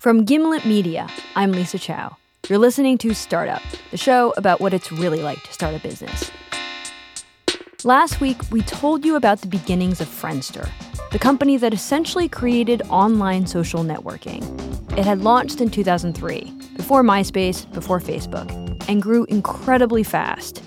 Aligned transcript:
From 0.00 0.24
Gimlet 0.24 0.64
Media, 0.64 1.06
I'm 1.36 1.52
Lisa 1.52 1.78
Chow. 1.78 2.16
You're 2.48 2.58
listening 2.58 2.96
to 2.96 3.12
Startup, 3.12 3.60
the 3.90 3.98
show 3.98 4.32
about 4.38 4.58
what 4.58 4.72
it's 4.72 4.90
really 4.90 5.20
like 5.20 5.42
to 5.42 5.52
start 5.52 5.74
a 5.74 5.78
business. 5.78 6.30
Last 7.84 8.18
week, 8.18 8.40
we 8.50 8.62
told 8.62 9.04
you 9.04 9.16
about 9.16 9.42
the 9.42 9.46
beginnings 9.46 10.00
of 10.00 10.08
Friendster, 10.08 10.66
the 11.12 11.18
company 11.18 11.58
that 11.58 11.74
essentially 11.74 12.30
created 12.30 12.80
online 12.88 13.46
social 13.46 13.84
networking. 13.84 14.42
It 14.96 15.04
had 15.04 15.20
launched 15.20 15.60
in 15.60 15.68
2003, 15.68 16.50
before 16.78 17.02
MySpace, 17.02 17.70
before 17.70 18.00
Facebook, 18.00 18.48
and 18.88 19.02
grew 19.02 19.24
incredibly 19.24 20.02
fast. 20.02 20.62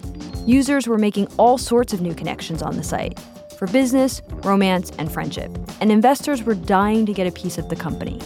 Users 0.46 0.86
were 0.86 1.00
making 1.00 1.26
all 1.38 1.58
sorts 1.58 1.92
of 1.92 2.02
new 2.02 2.14
connections 2.14 2.62
on 2.62 2.78
the 2.78 2.84
site 2.84 3.20
for 3.58 3.66
business, 3.66 4.22
romance, 4.44 4.92
and 5.00 5.12
friendship, 5.12 5.50
and 5.82 5.92
investors 5.92 6.44
were 6.44 6.54
dying 6.54 7.08
to 7.08 7.14
get 7.14 7.26
a 7.26 7.32
piece 7.32 7.58
of 7.58 7.70
the 7.70 7.76
company. 7.76 8.22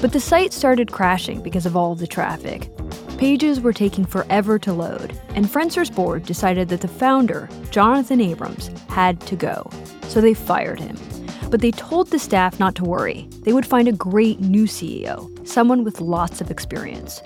But 0.00 0.12
the 0.12 0.20
site 0.20 0.52
started 0.52 0.92
crashing 0.92 1.40
because 1.40 1.66
of 1.66 1.76
all 1.76 1.94
the 1.94 2.06
traffic. 2.06 2.70
Pages 3.16 3.60
were 3.60 3.72
taking 3.72 4.04
forever 4.04 4.58
to 4.58 4.72
load, 4.72 5.18
and 5.30 5.46
Friendster's 5.46 5.88
board 5.88 6.24
decided 6.26 6.68
that 6.68 6.82
the 6.82 6.88
founder, 6.88 7.48
Jonathan 7.70 8.20
Abrams, 8.20 8.68
had 8.88 9.20
to 9.22 9.36
go. 9.36 9.70
So 10.08 10.20
they 10.20 10.34
fired 10.34 10.78
him. 10.78 10.98
But 11.50 11.62
they 11.62 11.70
told 11.70 12.08
the 12.08 12.18
staff 12.18 12.60
not 12.60 12.74
to 12.76 12.84
worry. 12.84 13.26
They 13.42 13.52
would 13.52 13.64
find 13.64 13.88
a 13.88 13.92
great 13.92 14.40
new 14.40 14.64
CEO, 14.64 15.46
someone 15.48 15.82
with 15.82 16.00
lots 16.00 16.40
of 16.40 16.50
experience. 16.50 17.22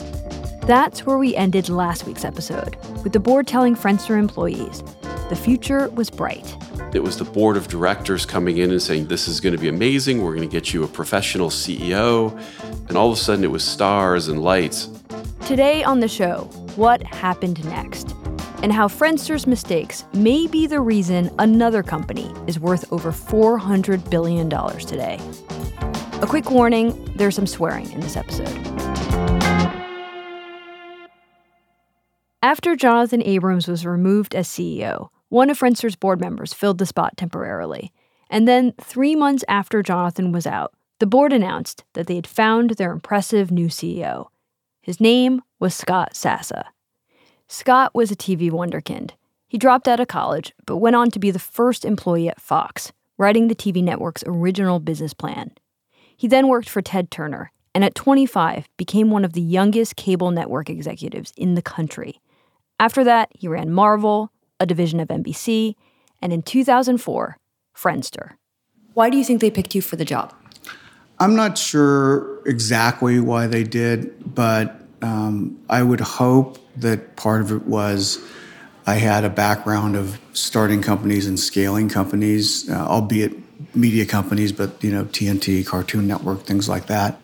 That's 0.63 1.05
where 1.05 1.19
we 1.19 1.35
ended 1.35 1.69
last 1.69 2.07
week's 2.07 2.25
episode, 2.25 2.77
with 3.03 3.13
the 3.13 3.21
board 3.21 3.49
telling 3.49 3.75
Friendster 3.75 4.17
employees 4.19 4.85
the 5.31 5.37
future 5.37 5.89
was 5.91 6.11
bright. 6.11 6.57
It 6.93 7.03
was 7.03 7.17
the 7.17 7.25
board 7.25 7.57
of 7.57 7.69
directors 7.69 8.27
coming 8.27 8.59
in 8.59 8.71
and 8.71 8.83
saying, 8.83 9.07
This 9.07 9.29
is 9.29 9.41
going 9.41 9.55
to 9.55 9.61
be 9.61 9.69
amazing. 9.69 10.23
We're 10.23 10.35
going 10.35 10.49
to 10.49 10.53
get 10.53 10.75
you 10.75 10.83
a 10.83 10.89
professional 10.89 11.49
CEO. 11.49 12.37
And 12.89 12.97
all 12.97 13.13
of 13.13 13.19
a 13.19 13.21
sudden, 13.21 13.45
it 13.45 13.51
was 13.51 13.63
stars 13.63 14.29
and 14.29 14.43
lights. 14.43 14.89
Today 15.47 15.83
on 15.85 16.01
the 16.01 16.09
show, 16.09 16.45
what 16.77 17.03
happened 17.03 17.65
next? 17.65 18.15
And 18.63 18.73
how 18.73 18.89
Friendster's 18.89 19.47
mistakes 19.47 20.05
may 20.13 20.47
be 20.47 20.67
the 20.67 20.81
reason 20.81 21.31
another 21.39 21.83
company 21.83 22.33
is 22.47 22.59
worth 22.59 22.93
over 22.93 23.13
$400 23.13 24.11
billion 24.11 24.51
today. 24.51 25.19
A 26.23 26.27
quick 26.27 26.51
warning 26.51 27.11
there's 27.17 27.35
some 27.35 27.47
swearing 27.47 27.91
in 27.93 28.01
this 28.01 28.17
episode. 28.17 28.49
After 32.43 32.75
Jonathan 32.75 33.23
Abrams 33.23 33.69
was 33.69 33.87
removed 33.87 34.35
as 34.35 34.49
CEO, 34.49 35.09
one 35.31 35.49
of 35.49 35.59
Friendster's 35.59 35.97
board 35.97 36.21
members 36.21 36.53
filled 36.53 36.79
the 36.79 36.87
spot 36.87 37.17
temporarily. 37.17 37.93
And 38.29 38.47
then, 38.47 38.75
three 38.81 39.17
months 39.17 39.45
after 39.49 39.83
Jonathan 39.83 40.31
was 40.31 40.47
out, 40.47 40.75
the 40.99 41.07
board 41.07 41.33
announced 41.33 41.85
that 41.95 42.07
they 42.07 42.17
had 42.17 42.27
found 42.27 42.71
their 42.71 42.93
impressive 42.93 43.51
new 43.51 43.69
CEO. 43.69 44.29
His 44.83 45.01
name 45.01 45.43
was 45.59 45.75
Scott 45.75 46.13
Sassa. 46.13 46.65
Scott 47.49 47.95
was 47.95 48.11
a 48.11 48.17
TV 48.17 48.51
wonderkind. 48.51 49.13
He 49.49 49.59
dropped 49.59 49.89
out 49.89 49.99
of 49.99 50.09
college, 50.09 50.53
but 50.67 50.77
went 50.77 50.95
on 50.97 51.11
to 51.11 51.19
be 51.19 51.31
the 51.31 51.39
first 51.39 51.85
employee 51.85 52.29
at 52.29 52.41
Fox, 52.41 52.93
writing 53.19 53.49
the 53.49 53.55
TV 53.55 53.83
network's 53.83 54.25
original 54.27 54.79
business 54.79 55.15
plan. 55.15 55.53
He 56.17 56.29
then 56.29 56.49
worked 56.49 56.69
for 56.69 56.83
Ted 56.83 57.11
Turner, 57.11 57.51
and 57.75 57.85
at 57.85 57.95
25 57.95 58.69
became 58.77 59.11
one 59.11 59.25
of 59.25 59.33
the 59.33 59.41
youngest 59.41 59.97
cable 59.97 60.31
network 60.31 60.69
executives 60.69 61.33
in 61.37 61.55
the 61.55 61.63
country. 61.63 62.21
After 62.79 63.05
that, 63.05 63.31
he 63.33 63.49
ran 63.49 63.73
Marvel, 63.73 64.31
a 64.61 64.67
division 64.67 65.01
of 65.01 65.09
NBC, 65.09 65.75
and 66.23 66.33
in 66.33 66.43
2004, 66.43 67.39
Friendster. 67.77 68.33
Why 68.95 69.11
do 69.11 69.17
you 69.17 69.25
think 69.25 69.41
they 69.41 69.51
picked 69.51 69.75
you 69.75 69.83
for 69.83 69.97
the 69.97 70.05
job? 70.05 70.35
I'm 71.19 71.35
not 71.35 71.59
sure 71.59 72.41
exactly 72.47 73.21
why 73.21 73.47
they 73.47 73.65
did, 73.65 74.35
but 74.35 74.81
um, 75.03 75.59
I 75.69 75.83
would 75.83 76.01
hope 76.01 76.59
that 76.77 77.17
part 77.17 77.41
of 77.41 77.53
it 77.53 77.63
was 77.67 78.19
I 78.87 78.95
had 78.95 79.25
a 79.25 79.31
background 79.31 79.97
of 79.97 80.19
starting 80.33 80.83
companies 80.83 81.27
and 81.27 81.39
scaling 81.39 81.89
companies, 81.89 82.69
uh, 82.71 82.87
albeit 82.87 83.35
media 83.75 84.07
companies, 84.07 84.53
but 84.53 84.83
you 84.83 84.91
know 84.91 85.05
TNT, 85.05 85.65
Cartoon 85.67 86.07
Network, 86.07 86.45
things 86.45 86.69
like 86.69 86.87
that. 86.87 87.21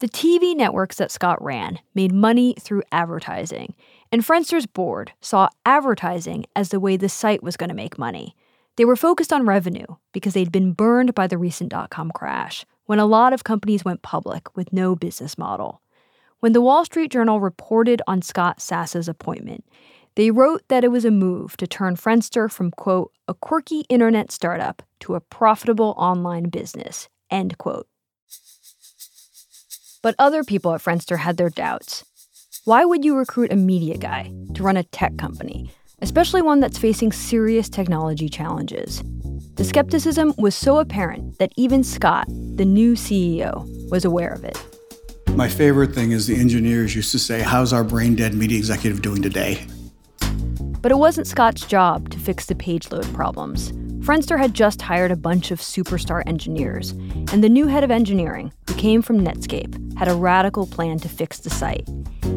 The 0.00 0.08
TV 0.08 0.54
networks 0.54 0.96
that 0.96 1.10
Scott 1.10 1.42
ran 1.42 1.78
made 1.94 2.12
money 2.12 2.54
through 2.60 2.82
advertising, 2.92 3.74
and 4.12 4.22
Friendster's 4.22 4.66
board 4.66 5.12
saw 5.20 5.48
advertising 5.64 6.46
as 6.54 6.68
the 6.68 6.80
way 6.80 6.96
the 6.96 7.08
site 7.08 7.42
was 7.42 7.56
going 7.56 7.68
to 7.68 7.74
make 7.74 7.98
money. 7.98 8.34
They 8.76 8.84
were 8.84 8.96
focused 8.96 9.32
on 9.32 9.46
revenue 9.46 9.86
because 10.12 10.34
they'd 10.34 10.52
been 10.52 10.72
burned 10.72 11.14
by 11.14 11.26
the 11.26 11.38
recent 11.38 11.70
dot 11.70 11.90
com 11.90 12.10
crash, 12.10 12.64
when 12.84 12.98
a 12.98 13.06
lot 13.06 13.32
of 13.32 13.44
companies 13.44 13.84
went 13.84 14.02
public 14.02 14.54
with 14.56 14.72
no 14.72 14.94
business 14.94 15.36
model. 15.36 15.80
When 16.40 16.52
the 16.52 16.60
Wall 16.60 16.84
Street 16.84 17.10
Journal 17.10 17.40
reported 17.40 18.02
on 18.06 18.22
Scott 18.22 18.60
Sassa's 18.60 19.08
appointment, 19.08 19.64
they 20.14 20.30
wrote 20.30 20.62
that 20.68 20.84
it 20.84 20.90
was 20.90 21.04
a 21.04 21.10
move 21.10 21.56
to 21.56 21.66
turn 21.66 21.96
Friendster 21.96 22.50
from, 22.50 22.70
quote, 22.70 23.12
a 23.26 23.34
quirky 23.34 23.80
internet 23.88 24.30
startup 24.30 24.82
to 25.00 25.14
a 25.14 25.20
profitable 25.20 25.94
online 25.96 26.50
business, 26.50 27.08
end 27.30 27.58
quote. 27.58 27.88
But 30.02 30.14
other 30.18 30.44
people 30.44 30.72
at 30.74 30.82
Friendster 30.82 31.18
had 31.18 31.36
their 31.36 31.50
doubts. 31.50 32.04
Why 32.66 32.84
would 32.84 33.04
you 33.04 33.14
recruit 33.14 33.52
a 33.52 33.54
media 33.54 33.96
guy 33.96 34.32
to 34.54 34.64
run 34.64 34.76
a 34.76 34.82
tech 34.82 35.16
company, 35.18 35.70
especially 36.02 36.42
one 36.42 36.58
that's 36.58 36.76
facing 36.76 37.12
serious 37.12 37.68
technology 37.68 38.28
challenges? 38.28 39.04
The 39.54 39.62
skepticism 39.62 40.34
was 40.36 40.56
so 40.56 40.80
apparent 40.80 41.38
that 41.38 41.52
even 41.56 41.84
Scott, 41.84 42.26
the 42.26 42.64
new 42.64 42.94
CEO, 42.94 43.64
was 43.88 44.04
aware 44.04 44.32
of 44.32 44.42
it. 44.42 44.60
My 45.28 45.48
favorite 45.48 45.94
thing 45.94 46.10
is 46.10 46.26
the 46.26 46.34
engineers 46.34 46.96
used 46.96 47.12
to 47.12 47.20
say, 47.20 47.40
How's 47.40 47.72
our 47.72 47.84
brain 47.84 48.16
dead 48.16 48.34
media 48.34 48.58
executive 48.58 49.00
doing 49.00 49.22
today? 49.22 49.64
But 50.82 50.90
it 50.90 50.98
wasn't 50.98 51.28
Scott's 51.28 51.64
job 51.64 52.10
to 52.10 52.18
fix 52.18 52.46
the 52.46 52.56
page 52.56 52.90
load 52.90 53.06
problems. 53.14 53.72
Friendster 54.06 54.38
had 54.38 54.54
just 54.54 54.80
hired 54.82 55.10
a 55.10 55.16
bunch 55.16 55.50
of 55.50 55.58
superstar 55.58 56.22
engineers, 56.28 56.92
and 57.32 57.42
the 57.42 57.48
new 57.48 57.66
head 57.66 57.82
of 57.82 57.90
engineering, 57.90 58.52
who 58.68 58.74
came 58.74 59.02
from 59.02 59.18
Netscape, 59.18 59.98
had 59.98 60.06
a 60.06 60.14
radical 60.14 60.64
plan 60.64 61.00
to 61.00 61.08
fix 61.08 61.40
the 61.40 61.50
site. 61.50 61.88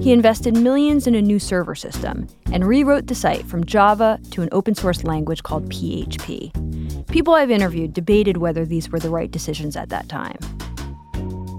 He 0.02 0.12
invested 0.12 0.58
millions 0.58 1.06
in 1.06 1.14
a 1.14 1.22
new 1.22 1.38
server 1.38 1.76
system 1.76 2.26
and 2.52 2.68
rewrote 2.68 3.06
the 3.06 3.14
site 3.14 3.46
from 3.46 3.68
Java 3.68 4.20
to 4.32 4.42
an 4.42 4.50
open 4.52 4.74
source 4.74 5.04
language 5.04 5.44
called 5.44 5.70
PHP. 5.70 7.06
People 7.08 7.36
I've 7.36 7.52
interviewed 7.52 7.94
debated 7.94 8.38
whether 8.38 8.66
these 8.66 8.90
were 8.90 9.00
the 9.00 9.12
right 9.12 9.30
decisions 9.30 9.76
at 9.76 9.90
that 9.90 10.10
time. 10.10 10.40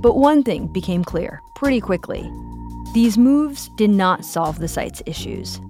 But 0.02 0.16
one 0.16 0.42
thing 0.42 0.66
became 0.72 1.04
clear 1.04 1.40
pretty 1.54 1.80
quickly 1.80 2.28
these 2.94 3.16
moves 3.16 3.70
did 3.76 3.90
not 3.90 4.24
solve 4.24 4.58
the 4.58 4.66
site's 4.66 5.04
issues. 5.06 5.60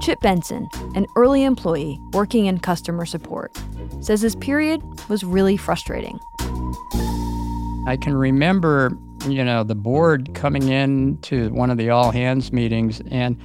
Chip 0.00 0.20
Benson, 0.20 0.68
an 0.94 1.06
early 1.16 1.44
employee 1.44 1.98
working 2.12 2.46
in 2.46 2.58
customer 2.58 3.06
support, 3.06 3.56
says 4.00 4.20
his 4.20 4.36
period 4.36 4.82
was 5.08 5.24
really 5.24 5.56
frustrating. 5.56 6.18
I 7.86 7.98
can 8.00 8.16
remember 8.16 8.96
you 9.28 9.44
know, 9.44 9.64
the 9.64 9.74
board 9.74 10.34
coming 10.34 10.68
in 10.68 11.18
to 11.22 11.48
one 11.50 11.70
of 11.70 11.78
the 11.78 11.90
all 11.90 12.10
hands 12.10 12.52
meetings 12.52 13.00
and 13.10 13.38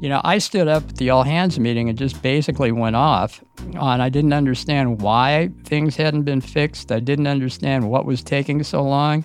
you 0.00 0.08
know, 0.08 0.20
I 0.24 0.38
stood 0.38 0.66
up 0.66 0.88
at 0.88 0.96
the 0.96 1.10
all 1.10 1.22
hands 1.22 1.60
meeting 1.60 1.88
and 1.88 1.96
just 1.96 2.22
basically 2.22 2.72
went 2.72 2.96
off 2.96 3.40
on 3.76 4.00
I 4.00 4.08
didn't 4.08 4.32
understand 4.32 5.00
why 5.00 5.50
things 5.62 5.94
hadn't 5.94 6.24
been 6.24 6.40
fixed. 6.40 6.90
I 6.90 6.98
didn't 6.98 7.28
understand 7.28 7.88
what 7.88 8.04
was 8.04 8.24
taking 8.24 8.64
so 8.64 8.82
long. 8.82 9.24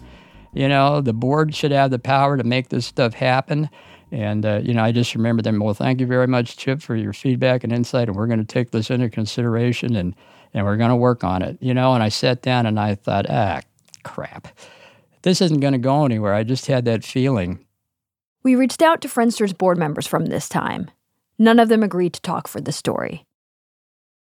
You 0.54 0.70
know, 0.70 1.02
the 1.02 1.14
board 1.14 1.56
should 1.56 1.72
have 1.72 1.90
the 1.90 1.98
power 1.98 2.38
to 2.38 2.44
make 2.44 2.70
this 2.70 2.86
stuff 2.86 3.16
happen. 3.16 3.72
And, 4.12 4.46
uh, 4.46 4.62
you 4.64 4.74
know, 4.74 4.84
I 4.84 4.92
just 4.92 5.16
remember 5.16 5.42
them, 5.42 5.60
well, 5.60 5.74
thank 5.74 6.00
you 6.00 6.08
very 6.08 6.28
much, 6.28 6.58
Chip, 6.58 6.82
for 6.82 6.96
your 6.96 7.14
feedback 7.14 7.64
and 7.64 7.74
insight. 7.74 8.08
And 8.08 8.16
we're 8.16 8.28
going 8.28 8.40
to 8.40 8.46
take 8.46 8.72
this 8.72 8.90
into 8.90 9.10
consideration 9.10 9.96
and, 9.96 10.16
and 10.54 10.66
we're 10.66 10.78
going 10.78 10.90
to 10.90 10.96
work 10.96 11.24
on 11.24 11.42
it. 11.42 11.58
You 11.60 11.74
know, 11.74 11.94
and 11.94 12.02
I 12.02 12.10
sat 12.10 12.42
down 12.42 12.66
and 12.66 12.80
I 12.80 12.96
thought, 12.96 13.26
ah, 13.30 13.62
crap 14.04 14.48
this 15.28 15.42
isn't 15.42 15.60
going 15.60 15.74
to 15.74 15.78
go 15.78 16.06
anywhere. 16.06 16.34
I 16.34 16.44
just 16.44 16.68
had 16.68 16.86
that 16.86 17.04
feeling. 17.04 17.60
We 18.44 18.56
reached 18.56 18.82
out 18.82 19.02
to 19.02 19.10
Friendster's 19.10 19.52
board 19.52 19.78
members 19.78 20.08
from 20.08 20.28
this 20.28 20.48
time. 20.48 20.90
None 21.38 21.60
of 21.60 21.68
them 21.68 21.84
agreed 21.84 22.14
to 22.14 22.22
talk 22.22 22.48
for 22.48 22.62
the 22.62 22.72
story. 22.72 23.26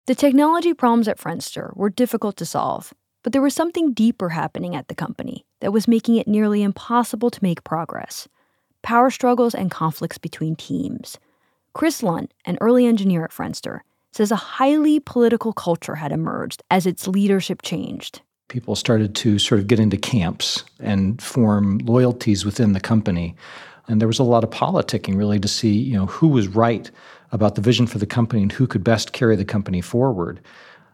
The 0.07 0.15
technology 0.15 0.73
problems 0.73 1.07
at 1.07 1.17
Friendster 1.17 1.73
were 1.75 1.89
difficult 1.89 2.35
to 2.37 2.45
solve, 2.45 2.93
but 3.23 3.31
there 3.31 3.41
was 3.41 3.53
something 3.53 3.93
deeper 3.93 4.29
happening 4.29 4.75
at 4.75 4.89
the 4.89 4.95
company 4.95 5.45
that 5.61 5.71
was 5.71 5.87
making 5.87 6.17
it 6.17 6.27
nearly 6.27 6.63
impossible 6.63 7.29
to 7.31 7.43
make 7.43 7.63
progress 7.63 8.27
power 8.81 9.09
struggles 9.09 9.53
and 9.53 9.71
conflicts 9.71 10.17
between 10.17 10.55
teams. 10.55 11.17
Chris 11.73 12.01
Lunt, 12.03 12.33
an 12.45 12.57
early 12.61 12.85
engineer 12.85 13.23
at 13.23 13.31
Friendster, 13.31 13.81
says 14.11 14.31
a 14.31 14.35
highly 14.35 14.99
political 14.99 15.53
culture 15.53 15.95
had 15.95 16.11
emerged 16.11 16.63
as 16.71 16.85
its 16.85 17.07
leadership 17.07 17.61
changed 17.61 18.21
people 18.49 18.75
started 18.75 19.15
to 19.15 19.39
sort 19.39 19.61
of 19.61 19.67
get 19.67 19.79
into 19.79 19.95
camps 19.95 20.65
and 20.79 21.21
form 21.21 21.77
loyalties 21.79 22.43
within 22.43 22.73
the 22.73 22.79
company. 22.79 23.35
And 23.87 24.01
there 24.01 24.07
was 24.07 24.19
a 24.19 24.23
lot 24.23 24.43
of 24.43 24.49
politicking 24.49 25.15
really 25.15 25.39
to 25.39 25.47
see, 25.47 25.71
you 25.71 25.93
know, 25.93 26.07
who 26.07 26.27
was 26.27 26.47
right 26.49 26.91
about 27.31 27.55
the 27.55 27.61
vision 27.61 27.87
for 27.87 27.99
the 27.99 28.05
company 28.05 28.41
and 28.41 28.51
who 28.51 28.67
could 28.67 28.83
best 28.83 29.13
carry 29.13 29.35
the 29.35 29.45
company 29.45 29.81
forward. 29.81 30.41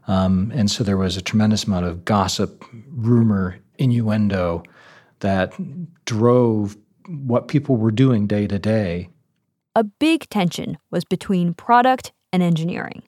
Um, 0.07 0.51
and 0.53 0.69
so 0.69 0.83
there 0.83 0.97
was 0.97 1.17
a 1.17 1.21
tremendous 1.21 1.63
amount 1.63 1.85
of 1.85 2.05
gossip, 2.05 2.63
rumor, 2.91 3.57
innuendo 3.77 4.63
that 5.21 5.53
drove 6.05 6.77
what 7.07 7.47
people 7.47 7.77
were 7.77 7.91
doing 7.91 8.27
day 8.27 8.47
to 8.47 8.59
day. 8.59 9.09
A 9.75 9.83
big 9.83 10.29
tension 10.29 10.77
was 10.91 11.03
between 11.03 11.53
product 11.53 12.11
and 12.31 12.41
engineering. 12.41 13.03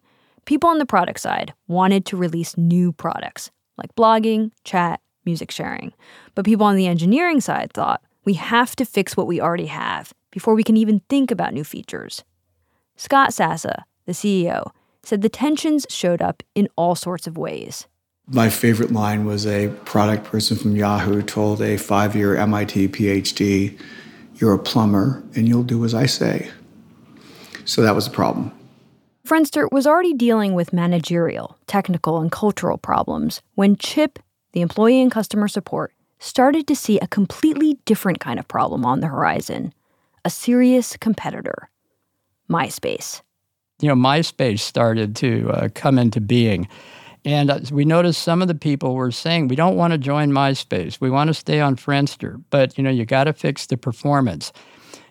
People 0.46 0.70
on 0.70 0.80
the 0.80 0.86
product 0.86 1.20
side 1.20 1.54
wanted 1.68 2.06
to 2.06 2.18
release 2.18 2.58
new 2.58 2.92
products 2.94 3.52
like 3.78 3.94
blogging, 3.96 4.52
chat, 4.64 5.00
music 5.26 5.52
sharing. 5.52 5.94
But 6.36 6.46
people 6.46 6.66
on 6.66 6.76
the 6.76 6.88
engineering 6.88 7.42
side 7.42 7.72
thought 7.74 8.02
we 8.26 8.34
have 8.34 8.76
to 8.78 8.86
fix 8.86 9.16
what 9.16 9.28
we 9.28 9.40
already 9.40 9.68
have 9.68 10.14
before 10.32 10.56
we 10.56 10.64
can 10.64 10.78
even 10.78 11.02
think 11.10 11.32
about 11.32 11.54
new 11.54 11.64
features. 11.64 12.24
Scott 12.96 13.30
Sassa, 13.30 13.84
the 14.06 14.12
CEO, 14.14 14.72
said 15.04 15.22
the 15.22 15.30
tensions 15.30 15.86
showed 15.90 16.22
up 16.22 16.44
in 16.56 16.68
all 16.76 16.96
sorts 16.96 17.28
of 17.28 17.38
ways. 17.38 17.88
My 18.30 18.50
favorite 18.50 18.92
line 18.92 19.24
was 19.24 19.48
a 19.48 19.70
product 19.86 20.26
person 20.26 20.58
from 20.58 20.76
Yahoo 20.76 21.22
told 21.22 21.62
a 21.62 21.78
five 21.78 22.14
year 22.14 22.36
MIT 22.36 22.90
PhD, 22.90 23.80
You're 24.36 24.54
a 24.54 24.60
plumber 24.60 25.24
and 25.36 25.48
you'll 25.48 25.64
do 25.64 25.86
as 25.86 25.94
I 25.94 26.08
say. 26.08 26.52
So 27.64 27.82
that 27.82 27.96
was 27.96 28.06
the 28.06 28.12
problem. 28.12 28.52
Friendster 29.26 29.72
was 29.72 29.88
already 29.88 30.14
dealing 30.14 30.54
with 30.54 30.74
managerial, 30.74 31.58
technical, 31.68 32.20
and 32.20 32.32
cultural 32.32 32.78
problems 32.78 33.42
when 33.56 33.76
Chip, 33.76 34.20
the 34.54 34.62
employee 34.62 35.02
in 35.02 35.10
customer 35.10 35.48
support, 35.48 35.94
started 36.20 36.68
to 36.68 36.76
see 36.76 37.00
a 37.00 37.08
completely 37.08 37.78
different 37.86 38.20
kind 38.20 38.40
of 38.40 38.48
problem 38.48 38.86
on 38.86 39.00
the 39.00 39.08
horizon 39.08 39.74
a 40.26 40.30
serious 40.30 40.98
competitor 40.98 41.70
MySpace. 42.50 43.22
You 43.80 43.88
know, 43.88 43.96
MySpace 43.96 44.60
started 44.60 45.16
to 45.18 45.50
uh, 45.52 45.70
come 45.74 45.98
into 45.98 46.20
being. 46.20 46.68
And 47.28 47.52
uh, 47.52 47.60
we 47.74 47.84
noticed 47.84 48.24
some 48.24 48.42
of 48.42 48.48
the 48.48 48.56
people 48.56 48.96
were 48.96 49.12
saying, 49.12 49.50
we 49.50 49.58
don't 49.58 49.76
want 49.76 49.92
to 49.92 49.98
join 49.98 50.32
MySpace. 50.32 51.02
We 51.02 51.10
want 51.10 51.28
to 51.28 51.34
stay 51.34 51.60
on 51.60 51.76
Friendster. 51.76 52.42
But, 52.52 52.78
you 52.78 52.86
know, 52.86 52.90
you 52.90 53.04
got 53.04 53.26
to 53.26 53.34
fix 53.34 53.66
the 53.66 53.76
performance. 53.76 54.54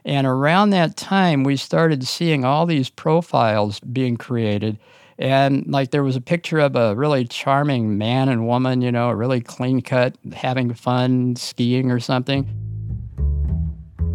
And 0.03 0.27
around 0.27 0.71
that 0.71 0.97
time, 0.97 1.45
we 1.45 1.57
started 1.57 2.07
seeing 2.07 2.43
all 2.43 2.65
these 2.65 2.89
profiles 2.89 3.81
being 3.81 4.17
created. 4.17 4.79
And 5.19 5.67
like 5.67 5.91
there 5.91 6.03
was 6.03 6.17
a 6.17 6.23
picture 6.23 6.59
of 6.59 6.75
a 6.75 6.97
really 6.97 7.27
charming 7.27 7.99
man 7.99 8.31
and 8.31 8.47
woman, 8.47 8.81
you 8.81 8.91
know, 8.91 9.11
really 9.11 9.43
clean 9.43 9.83
cut, 9.83 10.17
having 10.33 10.73
fun 10.73 11.37
skiing 11.37 11.91
or 11.91 12.01
something. 12.01 12.49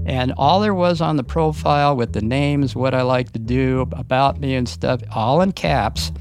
And 0.07 0.33
all 0.37 0.59
there 0.59 0.73
was 0.73 1.01
on 1.01 1.17
the 1.17 1.23
profile 1.23 1.95
with 1.95 2.13
the 2.13 2.21
names, 2.21 2.75
what 2.75 2.95
I 2.95 3.03
like 3.03 3.33
to 3.33 3.39
do, 3.39 3.81
about 3.91 4.39
me 4.39 4.55
and 4.55 4.67
stuff, 4.67 5.01
all 5.11 5.41
in 5.41 5.51
caps, 5.51 6.11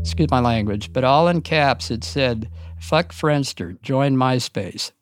excuse 0.00 0.30
my 0.30 0.40
language, 0.40 0.92
but 0.92 1.04
all 1.04 1.28
in 1.28 1.42
caps, 1.42 1.90
it 1.90 2.04
said, 2.04 2.48
fuck 2.78 3.12
Friendster, 3.12 3.80
join 3.82 4.16
MySpace 4.16 4.92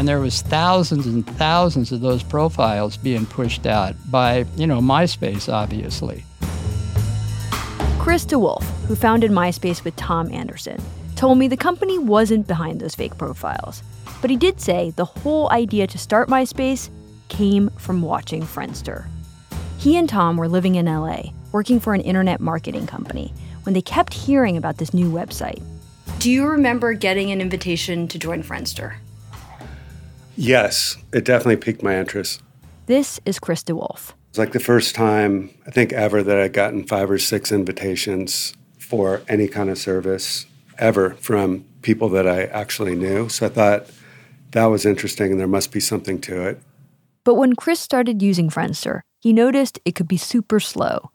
and 0.00 0.08
there 0.08 0.20
was 0.20 0.40
thousands 0.40 1.06
and 1.06 1.26
thousands 1.36 1.92
of 1.92 2.00
those 2.00 2.22
profiles 2.22 2.96
being 2.96 3.26
pushed 3.26 3.66
out 3.66 3.94
by, 4.10 4.46
you 4.56 4.66
know, 4.66 4.80
MySpace, 4.80 5.52
obviously. 5.52 6.24
Chris 7.98 8.24
DeWolfe, 8.24 8.64
who 8.86 8.96
founded 8.96 9.30
MySpace 9.30 9.84
with 9.84 9.94
Tom 9.96 10.32
Anderson, 10.32 10.82
told 11.16 11.36
me 11.36 11.48
the 11.48 11.56
company 11.56 11.98
wasn't 11.98 12.46
behind 12.46 12.80
those 12.80 12.94
fake 12.94 13.18
profiles. 13.18 13.82
But 14.22 14.30
he 14.30 14.36
did 14.36 14.58
say 14.58 14.88
the 14.96 15.04
whole 15.04 15.50
idea 15.50 15.86
to 15.88 15.98
start 15.98 16.30
MySpace 16.30 16.88
came 17.28 17.68
from 17.76 18.00
watching 18.00 18.40
Friendster. 18.40 19.06
He 19.76 19.98
and 19.98 20.08
Tom 20.08 20.38
were 20.38 20.48
living 20.48 20.76
in 20.76 20.86
LA, 20.86 21.24
working 21.52 21.80
for 21.80 21.94
an 21.94 22.00
internet 22.00 22.40
marketing 22.40 22.86
company, 22.86 23.32
when 23.64 23.74
they 23.74 23.82
kept 23.82 24.14
hearing 24.14 24.56
about 24.56 24.78
this 24.78 24.94
new 24.94 25.10
website. 25.10 25.62
Do 26.18 26.30
you 26.30 26.46
remember 26.46 26.92
getting 26.92 27.30
an 27.30 27.40
invitation 27.40 28.08
to 28.08 28.18
join 28.18 28.42
Friendster? 28.42 28.96
Yes, 30.36 30.96
it 31.12 31.24
definitely 31.24 31.56
piqued 31.56 31.82
my 31.82 31.98
interest. 31.98 32.42
This 32.86 33.20
is 33.24 33.38
Chris 33.38 33.62
DeWolfe. 33.62 34.12
It's 34.30 34.38
like 34.38 34.52
the 34.52 34.60
first 34.60 34.94
time, 34.94 35.50
I 35.66 35.70
think, 35.70 35.92
ever 35.92 36.22
that 36.22 36.38
I'd 36.38 36.52
gotten 36.52 36.84
five 36.84 37.10
or 37.10 37.18
six 37.18 37.50
invitations 37.50 38.54
for 38.78 39.22
any 39.28 39.48
kind 39.48 39.70
of 39.70 39.78
service 39.78 40.46
ever 40.78 41.10
from 41.14 41.64
people 41.82 42.08
that 42.10 42.26
I 42.26 42.44
actually 42.44 42.94
knew. 42.94 43.28
So 43.28 43.46
I 43.46 43.48
thought 43.48 43.86
that 44.52 44.66
was 44.66 44.86
interesting 44.86 45.32
and 45.32 45.40
there 45.40 45.46
must 45.46 45.72
be 45.72 45.80
something 45.80 46.20
to 46.22 46.48
it. 46.48 46.60
But 47.24 47.34
when 47.34 47.54
Chris 47.54 47.80
started 47.80 48.22
using 48.22 48.50
Friendster, 48.50 49.00
he 49.20 49.32
noticed 49.32 49.78
it 49.84 49.94
could 49.94 50.08
be 50.08 50.16
super 50.16 50.58
slow. 50.58 51.10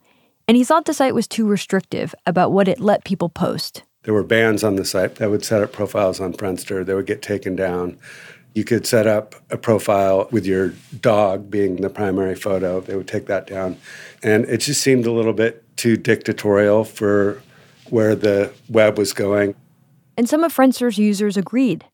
And 0.48 0.56
he 0.56 0.64
thought 0.64 0.84
the 0.84 0.94
site 0.94 1.14
was 1.14 1.26
too 1.26 1.46
restrictive 1.46 2.14
about 2.24 2.52
what 2.52 2.68
it 2.68 2.80
let 2.80 3.04
people 3.04 3.28
post. 3.28 3.82
There 4.04 4.14
were 4.14 4.22
bans 4.22 4.62
on 4.62 4.76
the 4.76 4.84
site 4.84 5.16
that 5.16 5.30
would 5.30 5.44
set 5.44 5.62
up 5.62 5.72
profiles 5.72 6.20
on 6.20 6.32
Friendster. 6.32 6.86
They 6.86 6.94
would 6.94 7.06
get 7.06 7.22
taken 7.22 7.56
down. 7.56 7.98
You 8.54 8.62
could 8.62 8.86
set 8.86 9.08
up 9.08 9.34
a 9.50 9.58
profile 9.58 10.28
with 10.30 10.46
your 10.46 10.72
dog 11.00 11.50
being 11.50 11.76
the 11.76 11.90
primary 11.90 12.36
photo. 12.36 12.80
They 12.80 12.94
would 12.94 13.08
take 13.08 13.26
that 13.26 13.48
down. 13.48 13.76
And 14.22 14.44
it 14.44 14.58
just 14.58 14.80
seemed 14.80 15.06
a 15.06 15.12
little 15.12 15.32
bit 15.32 15.64
too 15.76 15.96
dictatorial 15.96 16.84
for 16.84 17.42
where 17.90 18.14
the 18.14 18.52
web 18.68 18.96
was 18.96 19.12
going. 19.12 19.56
And 20.16 20.28
some 20.28 20.44
of 20.44 20.54
Friendster's 20.54 20.96
users 20.96 21.36
agreed. 21.36 21.84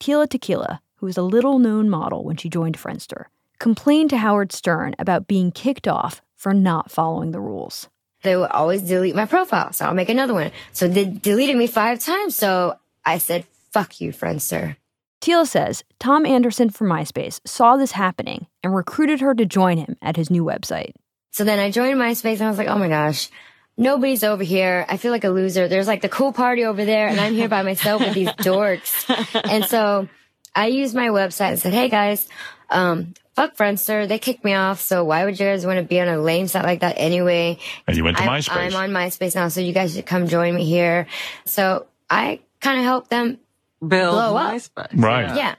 Tila 0.00 0.28
Tequila, 0.28 0.80
who 0.96 1.06
was 1.06 1.16
a 1.16 1.22
little 1.22 1.58
known 1.58 1.90
model 1.90 2.24
when 2.24 2.36
she 2.36 2.48
joined 2.48 2.78
Friendster, 2.78 3.24
complained 3.58 4.10
to 4.10 4.18
Howard 4.18 4.52
Stern 4.52 4.94
about 4.98 5.26
being 5.26 5.50
kicked 5.50 5.88
off 5.88 6.22
for 6.38 6.54
not 6.54 6.90
following 6.90 7.32
the 7.32 7.40
rules. 7.40 7.88
They 8.22 8.36
would 8.36 8.50
always 8.50 8.82
delete 8.82 9.14
my 9.14 9.26
profile, 9.26 9.72
so 9.72 9.84
I'll 9.84 9.94
make 9.94 10.08
another 10.08 10.34
one. 10.34 10.50
So 10.72 10.88
they 10.88 11.04
deleted 11.04 11.56
me 11.56 11.66
five 11.66 12.00
times, 12.00 12.34
so 12.34 12.78
I 13.04 13.18
said, 13.18 13.44
fuck 13.70 14.00
you, 14.00 14.12
Friendster. 14.12 14.76
Tila 15.20 15.46
says 15.46 15.84
Tom 15.98 16.24
Anderson 16.24 16.70
from 16.70 16.88
MySpace 16.88 17.40
saw 17.44 17.76
this 17.76 17.92
happening 17.92 18.46
and 18.62 18.74
recruited 18.74 19.20
her 19.20 19.34
to 19.34 19.44
join 19.44 19.76
him 19.76 19.96
at 20.00 20.16
his 20.16 20.30
new 20.30 20.44
website. 20.44 20.92
So 21.32 21.44
then 21.44 21.58
I 21.58 21.70
joined 21.70 21.98
MySpace 21.98 22.34
and 22.34 22.44
I 22.44 22.48
was 22.48 22.58
like, 22.58 22.68
oh 22.68 22.78
my 22.78 22.88
gosh, 22.88 23.28
nobody's 23.76 24.24
over 24.24 24.44
here. 24.44 24.86
I 24.88 24.96
feel 24.96 25.10
like 25.10 25.24
a 25.24 25.30
loser. 25.30 25.66
There's 25.68 25.88
like 25.88 26.02
the 26.02 26.08
cool 26.08 26.32
party 26.32 26.64
over 26.64 26.84
there 26.84 27.08
and 27.08 27.20
I'm 27.20 27.34
here 27.34 27.48
by 27.48 27.62
myself 27.62 28.00
with 28.00 28.14
these 28.14 28.28
dorks. 28.28 29.04
And 29.50 29.64
so 29.64 30.08
I 30.54 30.66
used 30.66 30.94
my 30.94 31.08
website 31.08 31.50
and 31.50 31.58
said, 31.58 31.74
hey 31.74 31.88
guys, 31.88 32.28
um, 32.70 33.14
fuck 33.38 33.56
Friendster. 33.56 34.08
They 34.08 34.18
kicked 34.18 34.44
me 34.44 34.54
off. 34.54 34.80
So 34.80 35.04
why 35.04 35.24
would 35.24 35.38
you 35.38 35.46
guys 35.46 35.64
want 35.64 35.78
to 35.78 35.84
be 35.84 36.00
on 36.00 36.08
a 36.08 36.18
lame 36.18 36.48
site 36.48 36.64
like 36.64 36.80
that 36.80 36.94
anyway? 36.98 37.58
And 37.86 37.96
you 37.96 38.04
went 38.04 38.16
to 38.18 38.24
I'm, 38.24 38.40
MySpace. 38.40 38.74
I'm 38.74 38.74
on 38.74 38.90
MySpace 38.90 39.34
now. 39.34 39.48
So 39.48 39.60
you 39.60 39.72
guys 39.72 39.94
should 39.94 40.06
come 40.06 40.26
join 40.28 40.54
me 40.54 40.64
here. 40.64 41.06
So 41.44 41.86
I 42.10 42.40
kind 42.60 42.78
of 42.78 42.84
helped 42.84 43.10
them 43.10 43.38
build 43.80 44.14
blow 44.14 44.36
up. 44.36 44.54
MySpace. 44.54 44.88
Right. 44.94 45.36
Yeah. 45.36 45.54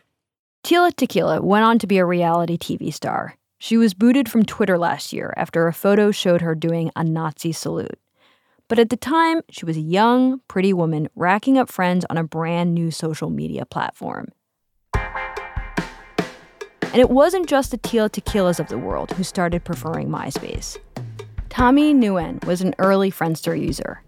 Tila 0.64 0.94
Tequila 0.94 1.42
went 1.42 1.64
on 1.64 1.80
to 1.80 1.88
be 1.88 1.98
a 1.98 2.06
reality 2.06 2.58
TV 2.58 2.94
star. 2.94 3.36
She 3.58 3.78
was 3.78 3.94
booted 3.94 4.30
from 4.30 4.46
Twitter 4.46 4.78
last 4.78 5.12
year 5.12 5.34
after 5.36 5.68
a 5.68 5.74
photo 5.74 6.12
showed 6.12 6.42
her 6.42 6.56
doing 6.56 6.92
a 6.96 7.04
Nazi 7.04 7.52
salute. 7.52 8.00
But 8.68 8.80
at 8.80 8.90
the 8.90 8.98
time, 8.98 9.42
she 9.50 9.66
was 9.66 9.78
a 9.78 9.82
young, 9.82 10.42
pretty 10.48 10.74
woman 10.74 11.10
racking 11.16 11.58
up 11.58 11.70
friends 11.70 12.06
on 12.10 12.18
a 12.18 12.24
brand 12.24 12.74
new 12.74 12.92
social 12.92 13.30
media 13.30 13.66
platform. 13.66 14.30
And 16.92 17.00
it 17.00 17.12
wasn't 17.12 17.48
just 17.48 17.70
the 17.70 17.78
Tila 17.78 18.10
Tequilas 18.10 18.60
of 18.60 18.68
the 18.68 18.78
world 18.78 19.12
who 19.12 19.24
started 19.24 19.64
preferring 19.64 20.10
MySpace. 20.10 20.76
Tommy 21.50 21.94
Nguyen 21.94 22.44
was 22.46 22.62
an 22.62 22.74
early 22.80 23.12
Friendster 23.12 23.60
user. 23.60 24.02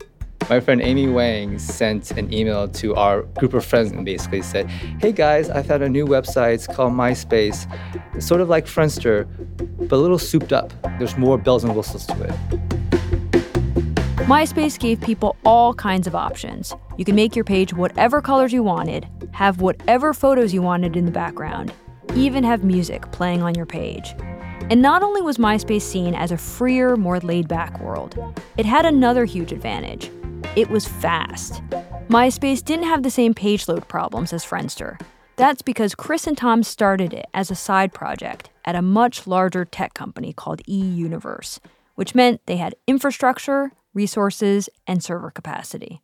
My 0.50 0.60
friend 0.60 0.82
Amy 0.82 1.08
Wang 1.08 1.60
sent 1.60 2.10
an 2.12 2.34
email 2.34 2.68
to 2.68 2.96
our 2.96 3.22
group 3.38 3.54
of 3.54 3.64
friends 3.64 3.92
and 3.92 4.04
basically 4.04 4.42
said, 4.42 4.68
Hey 5.00 5.12
guys, 5.12 5.48
I 5.52 5.62
found 5.62 5.84
a 5.84 5.90
new 5.90 6.08
website. 6.08 6.56
It's 6.56 6.66
called 6.66 6.94
MySpace. 6.94 7.72
It's 8.16 8.26
sort 8.26 8.42
of 8.42 8.50
like 8.50 8.66
Friendster, 8.66 9.28
but 9.88 9.96
a 9.96 9.98
little 9.98 10.18
souped 10.18 10.52
up. 10.52 10.74
There's 10.98 11.16
more 11.18 11.38
bells 11.38 11.64
and 11.64 11.76
whistles 11.76 12.08
to 12.08 12.24
it. 12.24 12.34
MySpace 14.28 14.80
gave 14.80 15.00
people 15.02 15.36
all 15.46 15.76
kinds 15.76 16.08
of 16.08 16.16
options. 16.16 16.74
You 16.98 17.06
could 17.06 17.16
make 17.16 17.36
your 17.36 17.46
page 17.46 17.76
whatever 17.76 18.22
colors 18.22 18.52
you 18.52 18.64
wanted, 18.64 19.08
have 19.34 19.62
whatever 19.62 20.16
photos 20.16 20.52
you 20.52 20.64
wanted 20.64 20.96
in 20.98 21.06
the 21.06 21.12
background, 21.12 21.72
even 22.16 22.44
have 22.44 22.64
music 22.64 23.12
playing 23.12 23.42
on 23.42 23.56
your 23.56 23.66
page. 23.66 24.14
And 24.70 24.82
not 24.82 25.04
only 25.04 25.22
was 25.22 25.38
MySpace 25.38 25.82
seen 25.82 26.16
as 26.16 26.32
a 26.32 26.38
freer, 26.38 26.96
more 26.96 27.20
laid 27.20 27.48
back 27.48 27.80
world, 27.80 28.16
it 28.58 28.66
had 28.66 28.86
another 28.86 29.26
huge 29.26 29.52
advantage 29.52 30.10
it 30.56 30.70
was 30.70 30.86
fast. 30.86 31.62
MySpace 32.10 32.64
didn't 32.64 32.88
have 32.88 33.04
the 33.04 33.10
same 33.10 33.34
page 33.34 33.70
load 33.70 33.88
problems 33.88 34.34
as 34.34 34.46
Friendster. 34.46 35.00
That's 35.38 35.62
because 35.62 35.96
Chris 35.96 36.28
and 36.28 36.38
Tom 36.38 36.64
started 36.64 37.14
it 37.14 37.26
as 37.34 37.50
a 37.50 37.56
side 37.56 37.94
project 37.94 38.50
at 38.66 38.76
a 38.76 38.82
much 38.82 39.26
larger 39.28 39.64
tech 39.64 39.94
company 39.94 40.34
called 40.34 40.62
eUniverse, 40.68 41.60
which 41.96 42.14
meant 42.14 42.46
they 42.48 42.58
had 42.58 42.76
infrastructure, 42.86 43.72
resources, 43.94 44.70
and 44.86 45.02
server 45.02 45.32
capacity. 45.32 46.02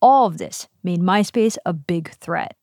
All 0.00 0.26
of 0.26 0.38
this 0.38 0.68
made 0.82 1.00
MySpace 1.00 1.58
a 1.66 1.74
big 1.74 2.10
threat. 2.12 2.56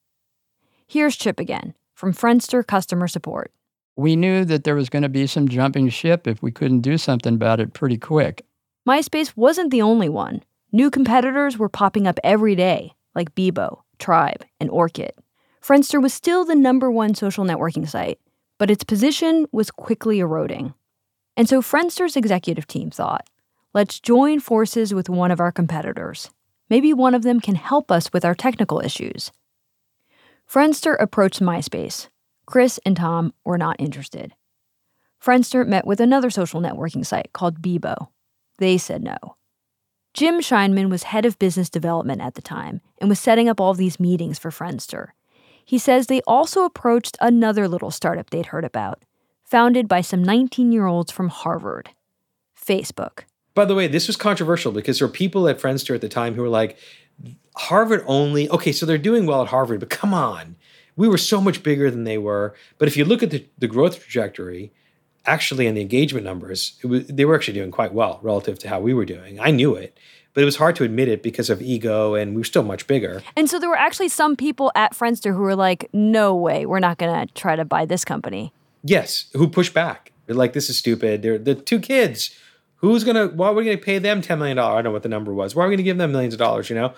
Here's 0.88 1.16
Chip 1.16 1.40
again 1.40 1.76
from 2.02 2.14
Friendster 2.14 2.66
customer 2.66 3.08
support. 3.08 3.54
We 3.96 4.16
knew 4.16 4.44
that 4.46 4.64
there 4.64 4.74
was 4.74 4.90
going 4.90 5.04
to 5.04 5.10
be 5.10 5.28
some 5.28 5.48
jumping 5.48 5.88
ship 5.90 6.28
if 6.28 6.42
we 6.42 6.52
couldn't 6.52 6.82
do 6.82 6.98
something 6.98 7.36
about 7.36 7.60
it 7.60 7.74
pretty 7.74 8.00
quick. 8.00 8.44
MySpace 8.90 9.38
wasn't 9.38 9.70
the 9.70 9.84
only 9.84 10.10
one. 10.10 10.42
New 10.72 10.90
competitors 10.90 11.60
were 11.60 11.70
popping 11.70 12.08
up 12.08 12.20
every 12.24 12.56
day, 12.56 12.96
like 13.14 13.36
Bebo, 13.36 13.84
Tribe, 14.00 14.44
and 14.60 14.72
Orkut. 14.72 15.12
Friendster 15.64 16.02
was 16.02 16.12
still 16.12 16.44
the 16.44 16.56
number 16.56 16.90
one 16.90 17.14
social 17.14 17.46
networking 17.46 17.88
site, 17.88 18.20
but 18.58 18.72
its 18.72 18.84
position 18.84 19.46
was 19.52 19.70
quickly 19.70 20.22
eroding. 20.22 20.74
And 21.38 21.48
so 21.48 21.62
Friendster's 21.62 22.16
executive 22.16 22.66
team 22.66 22.90
thought, 22.90 23.30
let's 23.76 24.00
join 24.00 24.40
forces 24.40 24.92
with 24.92 25.08
one 25.08 25.30
of 25.30 25.40
our 25.40 25.52
competitors. 25.52 26.32
Maybe 26.68 26.94
one 26.94 27.14
of 27.14 27.22
them 27.22 27.40
can 27.40 27.54
help 27.54 27.92
us 27.92 28.12
with 28.12 28.26
our 28.26 28.34
technical 28.34 28.80
issues. 28.80 29.32
Friendster 30.52 30.98
approached 31.00 31.40
MySpace. 31.40 32.10
Chris 32.46 32.78
and 32.86 32.98
Tom 32.98 33.34
were 33.46 33.58
not 33.58 33.80
interested. 33.80 34.34
Friendster 35.24 35.66
met 35.66 35.88
with 35.88 36.02
another 36.02 36.30
social 36.30 36.60
networking 36.60 37.06
site 37.06 37.32
called 37.32 37.62
Bebo. 37.62 38.10
They 38.58 38.78
said 38.78 39.02
no. 39.02 39.16
Jim 40.14 40.42
Scheinman 40.42 40.90
was 40.90 41.04
head 41.04 41.26
of 41.26 41.40
business 41.40 41.70
development 41.70 42.20
at 42.20 42.34
the 42.34 42.42
time 42.42 42.82
and 43.00 43.10
was 43.10 43.18
setting 43.18 43.48
up 43.48 43.62
all 43.62 43.74
these 43.74 43.98
meetings 43.98 44.38
for 44.38 44.52
Friendster. 44.52 45.12
He 45.64 45.78
says 45.78 46.08
they 46.08 46.20
also 46.28 46.66
approached 46.66 47.16
another 47.22 47.70
little 47.70 47.90
startup 47.90 48.30
they'd 48.30 48.48
heard 48.48 48.66
about, 48.66 49.06
founded 49.46 49.88
by 49.88 50.02
some 50.02 50.22
19 50.22 50.74
year 50.74 50.86
olds 50.86 51.14
from 51.14 51.30
Harvard 51.30 51.92
Facebook. 52.62 53.20
By 53.54 53.64
the 53.64 53.76
way, 53.76 53.88
this 53.88 54.08
was 54.08 54.18
controversial 54.18 54.74
because 54.74 55.00
there 55.00 55.08
were 55.08 55.14
people 55.14 55.48
at 55.48 55.60
Friendster 55.60 55.96
at 55.96 56.02
the 56.02 56.10
time 56.10 56.36
who 56.36 56.42
were 56.42 56.50
like, 56.50 56.78
Harvard 57.56 58.04
only, 58.08 58.50
okay, 58.50 58.72
so 58.72 58.86
they're 58.86 58.98
doing 58.98 59.26
well 59.26 59.42
at 59.42 59.50
Harvard, 59.50 59.80
but 59.80 59.90
come 59.90 60.14
on. 60.14 60.56
We 60.96 61.08
were 61.08 61.18
so 61.18 61.42
much 61.42 61.64
bigger 61.64 61.90
than 61.90 62.04
they 62.04 62.18
were. 62.18 62.56
But 62.78 62.88
if 62.88 62.98
you 62.98 63.06
look 63.06 63.24
at 63.24 63.32
the, 63.32 63.46
the 63.58 63.68
growth 63.68 64.00
trajectory, 64.00 64.72
actually, 65.26 65.68
and 65.68 65.76
the 65.76 65.82
engagement 65.82 66.26
numbers, 66.26 66.80
was, 66.84 67.08
they 67.08 67.26
were 67.26 67.36
actually 67.36 67.54
doing 67.54 67.72
quite 67.72 67.94
well 67.94 68.20
relative 68.22 68.60
to 68.60 68.70
how 68.70 68.80
we 68.80 68.94
were 68.94 69.06
doing. 69.06 69.40
I 69.40 69.52
knew 69.52 69.76
it 69.76 69.98
but 70.34 70.42
it 70.42 70.46
was 70.46 70.56
hard 70.56 70.76
to 70.78 70.84
admit 70.84 71.08
it 71.08 71.24
because 71.24 71.50
of 71.50 71.62
ego 71.62 72.14
and 72.16 72.32
we 72.32 72.38
were 72.38 72.46
still 72.46 72.64
much 72.64 72.88
bigger. 72.88 73.22
And 73.36 73.50
so 73.50 73.60
there 73.60 73.70
were 73.70 73.78
actually 73.78 74.10
some 74.10 74.36
people 74.36 74.72
at 74.76 74.94
Friendster 74.94 75.34
who 75.34 75.42
were 75.42 75.56
like, 75.56 75.90
no 75.94 76.36
way, 76.36 76.66
we're 76.66 76.80
not 76.80 76.98
going 76.98 77.28
to 77.28 77.34
try 77.34 77.56
to 77.56 77.66
buy 77.66 77.86
this 77.86 78.06
company. 78.06 78.54
Yes, 78.84 79.26
who 79.34 79.48
pushed 79.48 79.74
back. 79.74 80.12
They're 80.26 80.36
like, 80.36 80.54
this 80.54 80.70
is 80.70 80.78
stupid. 80.78 81.22
They're 81.22 81.38
the 81.38 81.56
two 81.56 81.80
kids. 81.80 82.36
Who's 82.82 83.04
going 83.04 83.16
to, 83.16 83.34
why 83.36 83.48
are 83.48 83.54
we 83.54 83.64
going 83.64 83.78
to 83.78 83.84
pay 83.84 84.00
them 84.00 84.22
$10 84.22 84.40
million? 84.40 84.58
I 84.58 84.74
don't 84.74 84.86
know 84.86 84.92
what 84.92 85.04
the 85.04 85.10
number 85.10 85.34
was. 85.34 85.56
Why 85.56 85.64
are 85.64 85.68
we 85.68 85.72
going 85.72 85.78
to 85.78 85.84
give 85.84 85.98
them 85.98 86.12
millions 86.12 86.34
of 86.34 86.40
dollars, 86.40 86.70
you 86.70 86.76
know? 86.76 86.94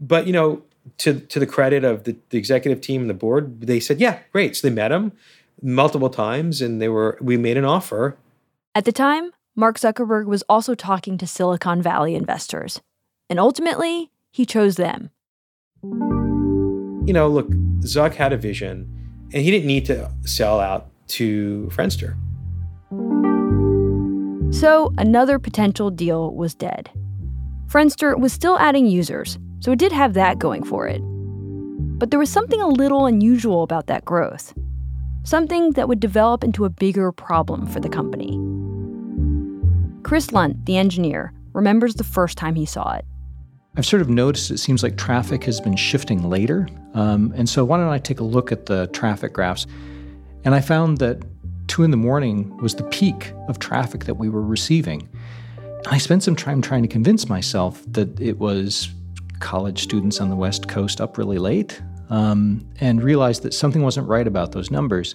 But, 0.00 0.26
you 0.26 0.32
know, 0.32 0.62
to, 0.98 1.20
to 1.20 1.38
the 1.38 1.46
credit 1.46 1.84
of 1.84 2.04
the, 2.04 2.16
the 2.30 2.38
executive 2.38 2.80
team 2.80 3.02
and 3.02 3.10
the 3.10 3.14
board, 3.14 3.60
they 3.60 3.78
said, 3.78 4.00
yeah, 4.00 4.18
great. 4.32 4.56
So 4.56 4.68
they 4.68 4.74
met 4.74 4.90
him 4.90 5.12
multiple 5.62 6.10
times 6.10 6.60
and 6.60 6.82
they 6.82 6.88
were, 6.88 7.16
we 7.20 7.36
made 7.36 7.56
an 7.56 7.64
offer. 7.64 8.16
At 8.74 8.84
the 8.84 8.92
time, 8.92 9.30
Mark 9.54 9.78
Zuckerberg 9.78 10.26
was 10.26 10.42
also 10.48 10.74
talking 10.74 11.18
to 11.18 11.26
Silicon 11.26 11.82
Valley 11.82 12.14
investors. 12.14 12.80
And 13.30 13.38
ultimately, 13.38 14.10
he 14.30 14.44
chose 14.44 14.76
them. 14.76 15.10
You 15.82 17.12
know, 17.12 17.28
look, 17.28 17.48
Zuck 17.80 18.14
had 18.14 18.32
a 18.32 18.36
vision, 18.36 18.88
and 19.32 19.42
he 19.42 19.50
didn't 19.50 19.66
need 19.66 19.86
to 19.86 20.10
sell 20.24 20.60
out 20.60 20.90
to 21.08 21.68
Friendster. 21.72 22.16
So, 24.50 24.94
another 24.96 25.38
potential 25.38 25.90
deal 25.90 26.34
was 26.34 26.54
dead. 26.54 26.90
Friendster 27.66 28.18
was 28.18 28.32
still 28.32 28.58
adding 28.58 28.86
users, 28.86 29.38
so 29.60 29.72
it 29.72 29.78
did 29.78 29.92
have 29.92 30.14
that 30.14 30.38
going 30.38 30.62
for 30.62 30.86
it. 30.86 31.00
But 31.98 32.10
there 32.10 32.18
was 32.18 32.30
something 32.30 32.60
a 32.60 32.66
little 32.66 33.04
unusual 33.04 33.62
about 33.62 33.88
that 33.88 34.06
growth. 34.06 34.54
Something 35.22 35.72
that 35.72 35.86
would 35.86 36.00
develop 36.00 36.42
into 36.42 36.64
a 36.64 36.70
bigger 36.70 37.12
problem 37.12 37.66
for 37.66 37.80
the 37.80 37.90
company. 37.90 38.38
Chris 40.02 40.32
Lunt, 40.32 40.64
the 40.64 40.78
engineer, 40.78 41.34
remembers 41.52 41.96
the 41.96 42.04
first 42.04 42.38
time 42.38 42.54
he 42.54 42.64
saw 42.64 42.94
it. 42.94 43.04
I've 43.76 43.84
sort 43.84 44.00
of 44.00 44.08
noticed 44.08 44.50
it 44.50 44.58
seems 44.58 44.82
like 44.82 44.96
traffic 44.96 45.44
has 45.44 45.60
been 45.60 45.76
shifting 45.76 46.30
later. 46.30 46.66
Um, 46.94 47.34
and 47.36 47.46
so, 47.46 47.66
why 47.66 47.76
don't 47.76 47.88
I 47.88 47.98
take 47.98 48.20
a 48.20 48.24
look 48.24 48.50
at 48.50 48.64
the 48.64 48.86
traffic 48.88 49.34
graphs? 49.34 49.66
And 50.44 50.54
I 50.54 50.62
found 50.62 50.98
that 50.98 51.22
two 51.68 51.84
in 51.84 51.90
the 51.90 51.96
morning 51.96 52.56
was 52.58 52.74
the 52.74 52.84
peak 52.84 53.32
of 53.48 53.58
traffic 53.58 54.04
that 54.04 54.14
we 54.14 54.28
were 54.28 54.42
receiving. 54.42 55.08
And 55.56 55.86
I 55.88 55.98
spent 55.98 56.22
some 56.22 56.34
time 56.34 56.60
trying 56.60 56.82
to 56.82 56.88
convince 56.88 57.28
myself 57.28 57.82
that 57.92 58.20
it 58.20 58.38
was 58.38 58.90
college 59.40 59.82
students 59.82 60.20
on 60.20 60.30
the 60.30 60.36
West 60.36 60.68
Coast 60.68 61.00
up 61.00 61.16
really 61.16 61.38
late 61.38 61.80
um, 62.10 62.66
and 62.80 63.02
realized 63.02 63.42
that 63.42 63.54
something 63.54 63.82
wasn't 63.82 64.08
right 64.08 64.26
about 64.26 64.52
those 64.52 64.70
numbers. 64.70 65.14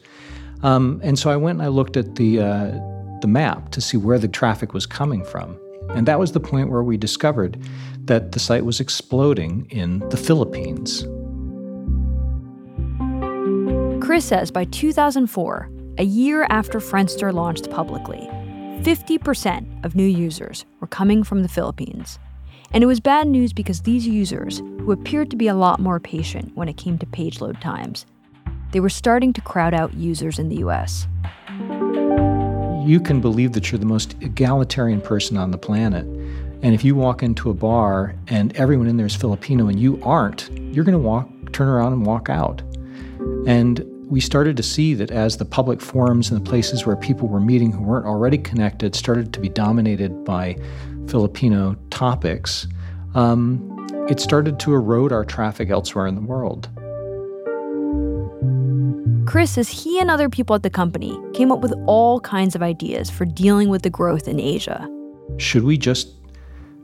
Um, 0.62 1.02
and 1.04 1.20
so 1.20 1.30
I 1.30 1.36
went 1.36 1.58
and 1.58 1.66
I 1.66 1.68
looked 1.68 1.98
at 1.98 2.16
the 2.16 2.40
uh, 2.40 2.80
the 3.22 3.28
map 3.28 3.72
to 3.72 3.82
see 3.82 3.98
where 3.98 4.20
the 4.20 4.28
traffic 4.28 4.74
was 4.74 4.86
coming 4.86 5.24
from. 5.24 5.58
And 5.90 6.08
that 6.08 6.20
was 6.20 6.32
the 6.32 6.40
point 6.40 6.70
where 6.70 6.84
we 6.84 6.98
discovered 6.98 7.58
that 8.06 8.32
the 8.34 8.40
site 8.40 8.66
was 8.66 8.80
exploding 8.80 9.68
in 9.70 10.00
the 10.10 10.18
Philippines. 10.18 11.04
Chris 14.04 14.26
says 14.26 14.52
by 14.52 14.66
2004, 14.66 15.70
a 15.98 16.04
year 16.04 16.46
after 16.50 16.80
Friendster 16.80 17.34
launched 17.34 17.70
publicly, 17.70 18.28
50% 18.82 19.86
of 19.86 19.96
new 19.96 20.06
users 20.06 20.66
were 20.80 20.88
coming 20.88 21.24
from 21.24 21.42
the 21.42 21.50
Philippines. 21.50 22.20
And 22.72 22.84
it 22.84 22.88
was 22.88 23.00
bad 23.00 23.28
news 23.28 23.54
because 23.54 23.82
these 23.82 24.08
users, 24.08 24.60
who 24.60 24.92
appeared 24.92 25.30
to 25.32 25.36
be 25.36 25.48
a 25.48 25.56
lot 25.56 25.80
more 25.80 26.00
patient 26.00 26.52
when 26.56 26.68
it 26.68 26.78
came 26.78 26.98
to 26.98 27.06
page 27.06 27.40
load 27.42 27.62
times, 27.62 28.06
they 28.72 28.80
were 28.80 28.90
starting 28.90 29.34
to 29.34 29.42
crowd 29.42 29.74
out 29.74 29.94
users 29.94 30.40
in 30.40 30.50
the 30.50 30.58
US 30.58 31.08
you 32.86 33.00
can 33.00 33.22
believe 33.22 33.54
that 33.54 33.72
you're 33.72 33.80
the 33.80 33.86
most 33.86 34.16
egalitarian 34.22 35.00
person 35.00 35.38
on 35.38 35.52
the 35.52 35.58
planet. 35.58 36.06
And 36.06 36.74
if 36.74 36.84
you 36.84 36.96
walk 36.96 37.24
into 37.24 37.50
a 37.50 37.54
bar 37.54 38.16
and 38.28 38.56
everyone 38.58 38.88
in 38.88 38.98
there 38.98 39.06
is 39.06 39.16
Filipino 39.16 39.68
and 39.68 39.80
you 39.80 40.02
aren't, 40.04 40.50
you're 40.52 40.84
going 40.84 40.94
to 40.94 41.00
walk, 41.00 41.30
turn 41.54 41.68
around 41.68 41.94
and 41.94 42.06
walk 42.06 42.30
out. 42.30 42.62
And 43.48 43.86
we 44.14 44.20
started 44.20 44.56
to 44.56 44.62
see 44.62 44.94
that 44.94 45.10
as 45.10 45.38
the 45.38 45.44
public 45.44 45.82
forums 45.82 46.30
and 46.30 46.40
the 46.40 46.48
places 46.48 46.86
where 46.86 46.96
people 46.96 47.28
were 47.28 47.40
meeting 47.40 47.72
who 47.72 47.82
weren't 47.82 48.06
already 48.06 48.38
connected 48.38 48.94
started 48.94 49.34
to 49.34 49.40
be 49.40 49.50
dominated 49.50 50.24
by 50.24 50.56
Filipino 51.08 51.76
topics, 51.90 52.68
um, 53.16 53.68
it 54.08 54.20
started 54.20 54.60
to 54.60 54.72
erode 54.76 55.12
our 55.12 55.26
traffic 55.26 55.72
elsewhere 55.72 56.06
in 56.06 56.14
the 56.14 56.22
world. 56.22 56.70
Chris 59.26 59.54
says 59.54 59.68
he 59.68 60.00
and 60.00 60.12
other 60.12 60.30
people 60.30 60.56
at 60.56 60.62
the 60.62 60.70
company 60.70 61.20
came 61.34 61.52
up 61.52 61.62
with 61.62 61.74
all 61.88 62.20
kinds 62.20 62.54
of 62.54 62.62
ideas 62.62 63.10
for 63.10 63.26
dealing 63.26 63.68
with 63.68 63.82
the 63.82 63.90
growth 63.90 64.28
in 64.28 64.40
Asia. 64.40 64.88
Should 65.38 65.64
we 65.64 65.76
just 65.76 66.14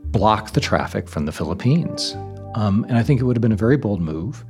block 0.06 0.50
the 0.50 0.60
traffic 0.60 1.08
from 1.08 1.26
the 1.26 1.32
Philippines? 1.32 2.16
Um, 2.56 2.84
and 2.88 2.98
I 2.98 3.04
think 3.04 3.20
it 3.20 3.24
would 3.24 3.36
have 3.36 3.42
been 3.42 3.52
a 3.52 3.56
very 3.56 3.76
bold 3.76 4.00
move. 4.00 4.44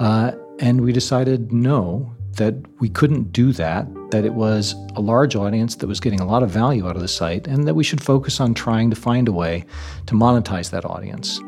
Uh, 0.00 0.32
and 0.58 0.80
we 0.80 0.92
decided 0.92 1.52
no, 1.52 2.15
that 2.36 2.54
we 2.80 2.88
couldn't 2.88 3.32
do 3.32 3.52
that, 3.52 3.86
that 4.10 4.24
it 4.24 4.34
was 4.34 4.74
a 4.94 5.00
large 5.00 5.36
audience 5.36 5.76
that 5.76 5.86
was 5.86 6.00
getting 6.00 6.20
a 6.20 6.26
lot 6.26 6.42
of 6.42 6.50
value 6.50 6.88
out 6.88 6.96
of 6.96 7.02
the 7.02 7.08
site, 7.08 7.46
and 7.46 7.66
that 7.66 7.74
we 7.74 7.84
should 7.84 8.02
focus 8.02 8.40
on 8.40 8.54
trying 8.54 8.90
to 8.90 8.96
find 8.96 9.28
a 9.28 9.32
way 9.32 9.64
to 10.06 10.14
monetize 10.14 10.70
that 10.70 10.84
audience. 10.84 11.40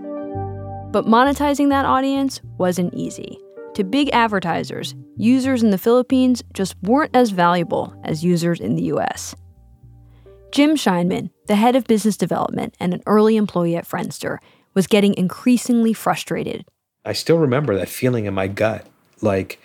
But 0.90 1.07
monetizing 1.07 1.68
that 1.68 1.85
audience 1.85 2.40
wasn't 2.57 2.95
easy. 2.95 3.38
To 3.75 3.85
big 3.85 4.11
advertisers, 4.12 4.95
users 5.16 5.62
in 5.62 5.71
the 5.71 5.78
Philippines 5.78 6.42
just 6.52 6.75
weren't 6.83 7.14
as 7.14 7.30
valuable 7.30 7.95
as 8.04 8.25
users 8.25 8.59
in 8.59 8.75
the 8.75 8.85
US. 8.85 9.37
Jim 10.50 10.76
Scheinman, 10.76 11.30
the 11.47 11.57
head 11.57 11.76
of 11.76 11.85
business 11.85 12.16
development 12.16 12.75
and 12.80 12.95
an 12.95 13.02
early 13.07 13.37
employee 13.37 13.76
at 13.76 13.87
Friendster, 13.87 14.38
was 14.75 14.87
getting 14.87 15.14
increasingly 15.14 15.92
frustrated. 15.92 16.64
I 17.04 17.12
still 17.12 17.38
remember 17.38 17.76
that 17.76 17.88
feeling 17.88 18.25
in 18.25 18.35
my 18.35 18.49
gut 18.49 18.87
like, 19.23 19.61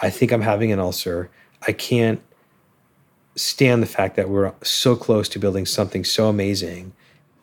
I 0.00 0.10
think 0.10 0.32
I'm 0.32 0.42
having 0.42 0.72
an 0.72 0.78
ulcer. 0.78 1.30
I 1.66 1.72
can't 1.72 2.20
stand 3.36 3.82
the 3.82 3.86
fact 3.86 4.16
that 4.16 4.28
we're 4.28 4.52
so 4.62 4.96
close 4.96 5.28
to 5.30 5.38
building 5.38 5.66
something 5.66 6.04
so 6.04 6.28
amazing. 6.28 6.92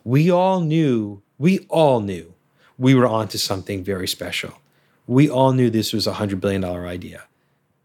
We 0.03 0.29
all 0.29 0.62
knew, 0.62 1.21
we 1.38 1.59
all 1.69 2.00
knew 2.00 2.33
we 2.77 2.93
were 2.93 3.07
onto 3.07 3.38
something 3.38 3.83
very 3.83 4.07
special 4.07 4.55
we 5.07 5.29
all 5.29 5.53
knew 5.53 5.69
this 5.69 5.93
was 5.93 6.07
a 6.07 6.13
$100 6.13 6.39
billion 6.39 6.63
idea. 6.63 7.24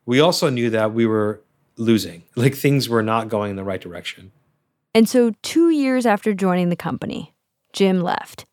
We 0.06 0.20
also 0.20 0.48
knew 0.50 0.70
that 0.70 0.92
we 0.92 1.06
were 1.06 1.42
losing, 1.76 2.24
like 2.36 2.54
things 2.54 2.88
were 2.88 3.02
not 3.02 3.28
going 3.28 3.50
in 3.50 3.56
the 3.56 3.64
right 3.64 3.80
direction. 3.80 4.32
And 4.92 5.08
so, 5.08 5.32
two 5.42 5.70
years 5.70 6.04
after 6.04 6.34
joining 6.34 6.68
the 6.68 6.76
company, 6.76 7.32
Jim 7.72 8.00
left. 8.00 8.44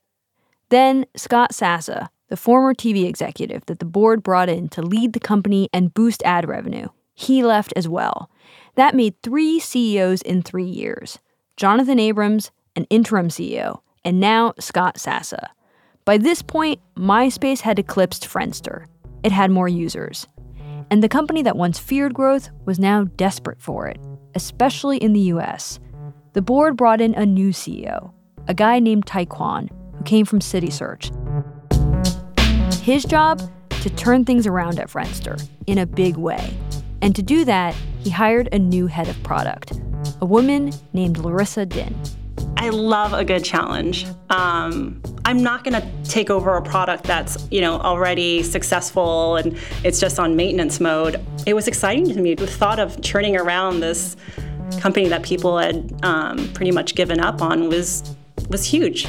Then, 0.70 1.08
Scott 1.16 1.52
Sassa, 1.52 2.10
the 2.30 2.38
former 2.38 2.74
TV 2.74 3.08
executive 3.08 3.66
that 3.68 3.80
the 3.80 3.86
board 3.86 4.24
brought 4.24 4.50
in 4.50 4.68
to 4.70 4.82
lead 4.82 5.14
the 5.14 5.20
company 5.20 5.70
and 5.74 5.94
boost 5.94 6.22
ad 6.24 6.48
revenue, 6.48 6.88
he 7.14 7.44
left 7.44 7.74
as 7.76 7.88
well. 7.88 8.30
That 8.76 8.96
made 8.96 9.22
three 9.22 9.60
CEOs 9.60 10.22
in 10.22 10.42
three 10.42 10.66
years 10.66 11.20
Jonathan 11.56 12.00
Abrams, 12.00 12.52
an 12.76 12.86
interim 12.90 13.30
CEO, 13.30 13.80
and 14.06 14.20
now 14.20 14.54
Scott 14.60 14.96
Sassa. 14.96 15.48
By 16.06 16.18
this 16.18 16.42
point, 16.42 16.80
MySpace 16.96 17.62
had 17.62 17.80
eclipsed 17.80 18.28
Friendster. 18.28 18.86
It 19.24 19.32
had 19.32 19.52
more 19.52 19.68
users. 19.68 20.28
And 20.90 21.04
the 21.04 21.10
company 21.10 21.42
that 21.42 21.58
once 21.58 21.80
feared 21.80 22.14
growth 22.14 22.50
was 22.66 22.80
now 22.80 23.06
desperate 23.18 23.62
for 23.62 23.88
it, 23.88 23.98
especially 24.36 24.98
in 24.98 25.14
the 25.14 25.32
US. 25.34 25.80
The 26.34 26.42
board 26.42 26.78
brought 26.78 27.02
in 27.02 27.14
a 27.16 27.26
new 27.26 27.50
CEO, 27.50 28.14
a 28.48 28.54
guy 28.54 28.80
named 28.80 29.06
Taek 29.06 29.28
Kwon, 29.28 29.70
who 29.98 30.04
came 30.04 30.26
from 30.26 30.40
CitySearch. 30.40 31.27
His 32.88 33.04
job? 33.04 33.42
to 33.82 33.90
turn 33.90 34.24
things 34.24 34.48
around 34.48 34.80
at 34.80 34.88
Friendster 34.88 35.46
in 35.68 35.78
a 35.78 35.86
big 35.86 36.16
way. 36.16 36.56
And 37.02 37.14
to 37.18 37.22
do 37.22 37.44
that, 37.44 37.76
he 38.00 38.10
hired 38.10 38.48
a 38.54 38.58
new 38.58 38.88
head 38.88 39.10
of 39.10 39.22
product, 39.24 39.74
a 40.22 40.26
woman 40.26 40.72
named 40.94 41.18
Larissa 41.18 41.66
Din. 41.66 41.94
I 42.56 42.70
love 42.70 43.12
a 43.12 43.26
good 43.26 43.44
challenge. 43.44 44.08
Um, 44.30 45.02
I'm 45.26 45.44
not 45.44 45.66
going 45.66 45.74
to 45.74 46.10
take 46.10 46.30
over 46.30 46.56
a 46.56 46.62
product 46.62 47.04
that's 47.04 47.46
you 47.52 47.60
know 47.60 47.74
already 47.82 48.42
successful 48.42 49.36
and 49.36 49.58
it's 49.84 50.00
just 50.00 50.18
on 50.18 50.38
maintenance 50.38 50.80
mode. 50.80 51.20
It 51.46 51.56
was 51.56 51.68
exciting 51.68 52.08
to 52.14 52.22
me 52.22 52.36
the 52.36 52.48
thought 52.48 52.80
of 52.80 53.02
turning 53.02 53.36
around 53.36 53.82
this 53.82 54.16
company 54.80 55.10
that 55.10 55.24
people 55.24 55.58
had 55.58 55.94
um, 56.04 56.52
pretty 56.54 56.72
much 56.72 56.96
given 56.96 57.20
up 57.20 57.42
on 57.42 57.68
was 57.68 58.16
was 58.50 58.64
huge. 58.64 59.08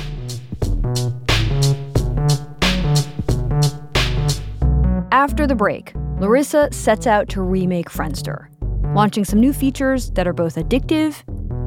After 5.10 5.46
the 5.46 5.54
break, 5.54 5.94
Larissa 6.20 6.68
sets 6.70 7.06
out 7.06 7.30
to 7.30 7.40
remake 7.40 7.88
Friendster, 7.88 8.48
launching 8.94 9.24
some 9.24 9.40
new 9.40 9.54
features 9.54 10.10
that 10.10 10.28
are 10.28 10.34
both 10.34 10.56
addictive 10.56 11.22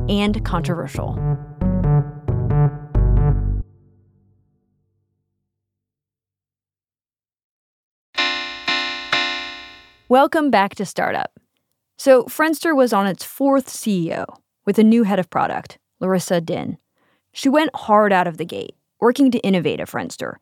and 0.08 0.46
controversial. 0.46 1.18
Welcome 10.08 10.52
back 10.52 10.76
to 10.76 10.86
Startup. 10.86 11.32
So, 11.98 12.26
Friendster 12.26 12.76
was 12.76 12.94
on 12.94 13.08
its 13.08 13.24
fourth 13.24 13.70
CEO 13.70 14.28
with 14.68 14.78
a 14.78 14.84
new 14.84 15.02
head 15.02 15.18
of 15.18 15.32
product, 15.32 15.80
Larissa 16.00 16.42
Din. 16.42 16.78
She 17.34 17.50
went 17.50 17.76
hard 17.76 18.14
out 18.14 18.28
of 18.28 18.38
the 18.38 18.46
gate, 18.46 18.76
working 19.00 19.32
to 19.32 19.40
innovate 19.40 19.80
at 19.80 19.90
Friendster. 19.90 20.36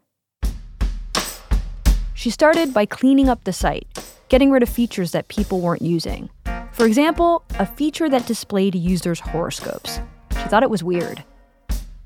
She 2.20 2.32
started 2.32 2.74
by 2.74 2.86
cleaning 2.86 3.30
up 3.30 3.46
the 3.46 3.54
site, 3.54 3.88
getting 4.28 4.52
rid 4.52 4.62
of 4.62 4.68
features 4.68 5.12
that 5.14 5.30
people 5.30 5.62
weren't 5.62 5.82
using. 5.82 6.30
For 6.74 6.86
example, 6.86 7.46
a 7.58 7.66
feature 7.66 8.10
that 8.10 8.26
displayed 8.26 8.76
users' 8.76 9.22
horoscopes. 9.22 10.02
She 10.32 10.50
thought 10.50 10.62
it 10.62 10.70
was 10.70 10.84
weird. 10.84 11.24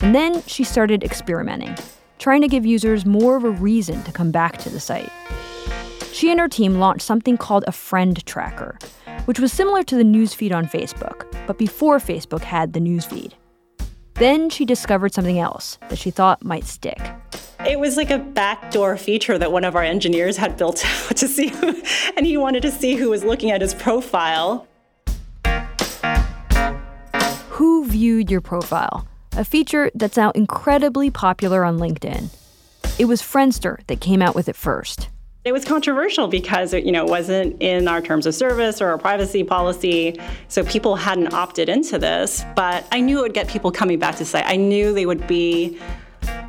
And 0.02 0.14
then 0.14 0.44
she 0.44 0.64
started 0.64 1.04
experimenting, 1.04 1.76
trying 2.20 2.42
to 2.42 2.48
give 2.48 2.64
users 2.64 3.08
more 3.08 3.38
of 3.38 3.44
a 3.44 3.50
reason 3.50 4.04
to 4.04 4.12
come 4.12 4.30
back 4.30 4.60
to 4.60 4.70
the 4.70 4.80
site. 4.80 5.12
She 6.12 6.30
and 6.30 6.40
her 6.40 6.48
team 6.48 6.76
launched 6.76 7.02
something 7.02 7.36
called 7.36 7.64
a 7.66 7.72
friend 7.72 8.24
tracker, 8.28 8.78
which 9.26 9.40
was 9.40 9.52
similar 9.52 9.82
to 9.82 9.96
the 9.96 10.04
newsfeed 10.04 10.54
on 10.54 10.68
Facebook, 10.68 11.26
but 11.48 11.58
before 11.58 11.98
Facebook 11.98 12.44
had 12.44 12.74
the 12.74 12.80
newsfeed. 12.80 13.32
Then 14.24 14.50
she 14.50 14.64
discovered 14.64 15.14
something 15.14 15.38
else 15.38 15.78
that 15.90 15.98
she 15.98 16.10
thought 16.10 16.46
might 16.46 16.64
stick. 16.64 16.98
It 17.68 17.78
was 17.78 17.98
like 17.98 18.10
a 18.10 18.20
backdoor 18.20 18.96
feature 18.96 19.38
that 19.38 19.52
one 19.52 19.66
of 19.66 19.76
our 19.76 19.84
engineers 19.84 20.38
had 20.38 20.56
built 20.56 20.86
out 21.10 21.18
to 21.18 21.28
see, 21.28 21.50
who, 21.50 21.76
and 22.16 22.26
he 22.26 22.38
wanted 22.38 22.62
to 22.62 22.72
see 22.72 22.96
who 22.96 23.10
was 23.10 23.26
looking 23.26 23.52
at 23.52 23.60
his 23.60 23.74
profile. 23.74 24.66
Who 27.50 27.86
viewed 27.86 28.32
your 28.32 28.40
profile? 28.40 29.06
A 29.34 29.44
feature 29.44 29.92
that's 29.94 30.16
now 30.16 30.32
incredibly 30.32 31.12
popular 31.12 31.66
on 31.66 31.78
LinkedIn. 31.78 32.30
It 32.98 33.06
was 33.10 33.22
Friendster 33.22 33.86
that 33.88 34.00
came 34.00 34.22
out 34.22 34.36
with 34.36 34.48
it 34.48 34.56
first. 34.56 35.10
It 35.46 35.52
was 35.52 35.66
controversial 35.66 36.30
because 36.30 36.72
it, 36.72 36.86
you 36.86 36.92
know, 36.94 37.04
it 37.04 37.10
wasn't 37.10 37.62
in 37.62 37.90
our 37.90 38.02
terms 38.02 38.26
of 38.26 38.34
service 38.34 38.82
or 38.82 38.88
our 38.88 38.98
privacy 38.98 39.44
policy, 39.44 40.18
so 40.48 40.64
people 40.64 40.96
hadn't 40.96 41.34
opted 41.34 41.68
into 41.68 42.00
this. 42.00 42.46
But 42.56 42.88
I 42.94 43.02
knew 43.02 43.20
it 43.20 43.24
would 43.24 43.34
get 43.34 43.50
people 43.50 43.70
coming 43.70 44.00
back 44.00 44.16
to 44.18 44.26
site. 44.26 44.46
I 44.48 44.56
knew 44.56 44.94
they 44.94 45.06
would 45.06 45.28
be 45.28 45.78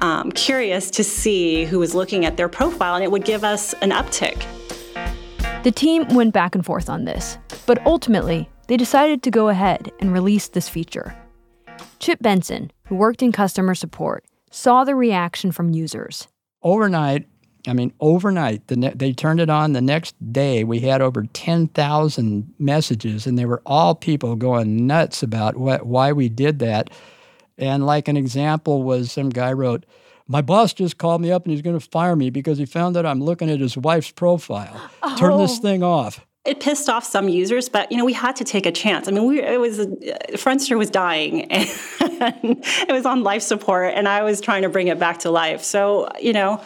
um, 0.01 0.31
curious 0.31 0.93
to 0.93 1.03
see 1.03 1.65
who 1.65 1.81
was 1.81 1.93
looking 1.93 2.25
at 2.25 2.37
their 2.37 2.49
profile, 2.49 2.95
and 2.95 3.03
it 3.03 3.11
would 3.11 3.25
give 3.25 3.43
us 3.43 3.73
an 3.83 3.91
uptick. 3.91 4.47
The 5.65 5.73
team 5.73 6.07
went 6.15 6.33
back 6.33 6.55
and 6.55 6.65
forth 6.65 6.89
on 6.89 7.05
this, 7.05 7.37
but 7.67 7.85
ultimately, 7.87 8.49
they 8.69 8.77
decided 8.77 9.25
to 9.25 9.31
go 9.33 9.49
ahead 9.49 9.91
and 9.99 10.13
release 10.13 10.47
this 10.47 10.69
feature. 10.69 11.17
Chip 11.99 12.21
Benson, 12.23 12.71
who 12.87 12.95
worked 12.95 13.23
in 13.23 13.33
customer 13.33 13.75
support, 13.75 14.25
saw 14.53 14.85
the 14.85 14.95
reaction 14.95 15.51
from 15.51 15.71
users. 15.73 16.29
Overnight, 16.63 17.27
I 17.67 17.73
mean, 17.73 17.93
overnight, 18.01 18.67
the 18.67 18.77
ne- 18.77 18.95
they 18.95 19.13
turned 19.13 19.41
it 19.41 19.49
on. 19.49 19.73
The 19.73 19.81
next 19.81 20.15
day, 20.33 20.65
we 20.65 20.81
had 20.81 21.01
over 21.01 21.23
10,000 21.23 22.55
messages, 22.59 23.27
and 23.27 23.39
they 23.39 23.47
were 23.47 23.63
all 23.65 23.95
people 23.95 24.37
going 24.37 24.87
nuts 24.87 25.23
about 25.23 25.57
what, 25.57 25.87
why 25.87 26.13
we 26.13 26.29
did 26.29 26.59
that. 26.59 26.91
And 27.57 27.87
like 27.87 28.09
an 28.09 28.17
example 28.17 28.83
was 28.83 29.13
some 29.13 29.31
guy 29.31 29.53
wrote, 29.53 29.87
my 30.27 30.43
boss 30.43 30.73
just 30.73 30.99
called 30.99 31.21
me 31.21 31.31
up 31.31 31.45
and 31.45 31.53
he's 31.53 31.63
going 31.63 31.79
to 31.79 31.87
fire 31.87 32.17
me 32.17 32.31
because 32.31 32.59
he 32.59 32.65
found 32.67 32.97
that 32.97 33.07
I'm 33.07 33.21
looking 33.21 33.51
at 33.51 33.61
his 33.61 33.77
wife's 33.77 34.11
profile. 34.11 34.81
Oh. 35.03 35.17
Turn 35.17 35.39
this 35.39 35.59
thing 35.59 35.83
off. 35.83 36.25
It 36.45 36.61
pissed 36.61 36.91
off 36.91 37.05
some 37.05 37.29
users, 37.31 37.71
but 37.71 37.91
you 37.91 37.97
know 37.97 38.05
we 38.05 38.13
had 38.13 38.37
to 38.37 38.45
take 38.45 38.67
a 38.67 38.73
chance. 38.73 39.09
I 39.09 39.13
mean, 39.13 39.27
we 39.27 39.41
it 39.41 39.59
was 39.59 39.81
uh, 39.81 39.87
Friendster 40.33 40.77
was 40.77 40.91
dying, 40.91 41.45
and 41.51 42.63
it 42.63 42.93
was 42.93 43.07
on 43.07 43.23
life 43.23 43.41
support, 43.41 43.95
and 43.95 44.07
I 44.07 44.23
was 44.25 44.43
trying 44.43 44.61
to 44.61 44.69
bring 44.69 44.89
it 44.89 44.99
back 44.99 45.21
to 45.21 45.31
life. 45.31 45.63
So 45.63 46.07
you 46.21 46.35
know, 46.35 46.63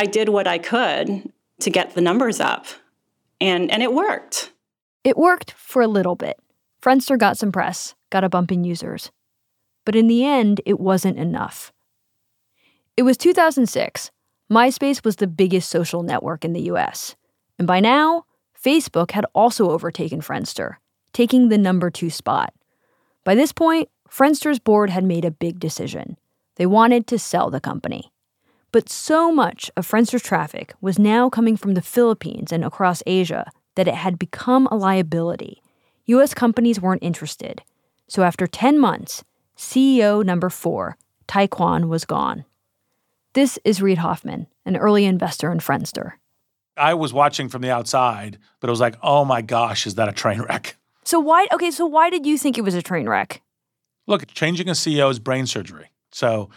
I 0.00 0.06
did 0.06 0.28
what 0.28 0.46
I 0.46 0.58
could 0.58 1.32
to 1.58 1.70
get 1.70 1.94
the 1.96 2.00
numbers 2.00 2.38
up, 2.38 2.66
and, 3.40 3.68
and 3.68 3.82
it 3.82 3.92
worked. 3.92 4.52
It 5.02 5.18
worked 5.18 5.50
for 5.50 5.82
a 5.82 5.88
little 5.88 6.14
bit. 6.14 6.38
Friendster 6.80 7.18
got 7.18 7.36
some 7.36 7.50
press, 7.50 7.96
got 8.08 8.22
a 8.22 8.28
bump 8.28 8.52
in 8.52 8.62
users. 8.62 9.10
But 9.84 9.96
in 9.96 10.06
the 10.06 10.24
end, 10.24 10.60
it 10.64 10.78
wasn't 10.78 11.18
enough. 11.18 11.72
It 12.96 13.02
was 13.02 13.16
2006. 13.16 14.12
MySpace 14.48 15.04
was 15.04 15.16
the 15.16 15.26
biggest 15.26 15.68
social 15.68 16.04
network 16.04 16.44
in 16.44 16.52
the 16.52 16.70
US. 16.70 17.16
And 17.58 17.66
by 17.66 17.80
now, 17.80 18.24
Facebook 18.56 19.10
had 19.10 19.26
also 19.34 19.70
overtaken 19.70 20.20
Friendster, 20.20 20.76
taking 21.12 21.48
the 21.48 21.58
number 21.58 21.90
two 21.90 22.08
spot. 22.10 22.54
By 23.24 23.34
this 23.34 23.52
point, 23.52 23.88
Friendster's 24.08 24.60
board 24.60 24.90
had 24.90 25.02
made 25.02 25.24
a 25.24 25.32
big 25.32 25.58
decision. 25.58 26.16
They 26.54 26.66
wanted 26.66 27.08
to 27.08 27.18
sell 27.18 27.50
the 27.50 27.60
company. 27.60 28.12
But 28.70 28.88
so 28.88 29.32
much 29.32 29.70
of 29.76 29.86
Friendster's 29.86 30.22
traffic 30.22 30.74
was 30.80 30.98
now 30.98 31.30
coming 31.30 31.56
from 31.56 31.74
the 31.74 31.82
Philippines 31.82 32.52
and 32.52 32.64
across 32.64 33.02
Asia 33.06 33.50
that 33.76 33.88
it 33.88 33.94
had 33.94 34.18
become 34.18 34.66
a 34.66 34.76
liability. 34.76 35.62
US 36.06 36.34
companies 36.34 36.80
weren't 36.80 37.02
interested. 37.02 37.62
So 38.08 38.22
after 38.22 38.46
10 38.46 38.78
months, 38.78 39.24
CEO 39.56 40.24
number 40.24 40.50
four, 40.50 40.96
Taek 41.26 41.48
Kwon, 41.48 41.88
was 41.88 42.04
gone. 42.04 42.44
This 43.32 43.58
is 43.64 43.80
Reid 43.80 43.98
Hoffman, 43.98 44.46
an 44.64 44.76
early 44.76 45.04
investor 45.04 45.50
in 45.50 45.58
Friendster. 45.58 46.12
I 46.76 46.94
was 46.94 47.12
watching 47.12 47.48
from 47.48 47.62
the 47.62 47.70
outside, 47.70 48.38
but 48.60 48.68
it 48.68 48.70
was 48.70 48.80
like, 48.80 48.96
oh 49.02 49.24
my 49.24 49.42
gosh, 49.42 49.86
is 49.86 49.96
that 49.96 50.08
a 50.08 50.12
train 50.12 50.40
wreck? 50.42 50.76
So 51.04 51.18
why 51.18 51.46
okay, 51.52 51.70
so 51.70 51.86
why 51.86 52.10
did 52.10 52.26
you 52.26 52.36
think 52.36 52.58
it 52.58 52.62
was 52.62 52.74
a 52.74 52.82
train 52.82 53.08
wreck? 53.08 53.42
Look, 54.06 54.26
changing 54.28 54.68
a 54.68 54.72
CEO 54.72 55.10
is 55.10 55.18
brain 55.18 55.46
surgery. 55.46 55.90
So 56.10 56.50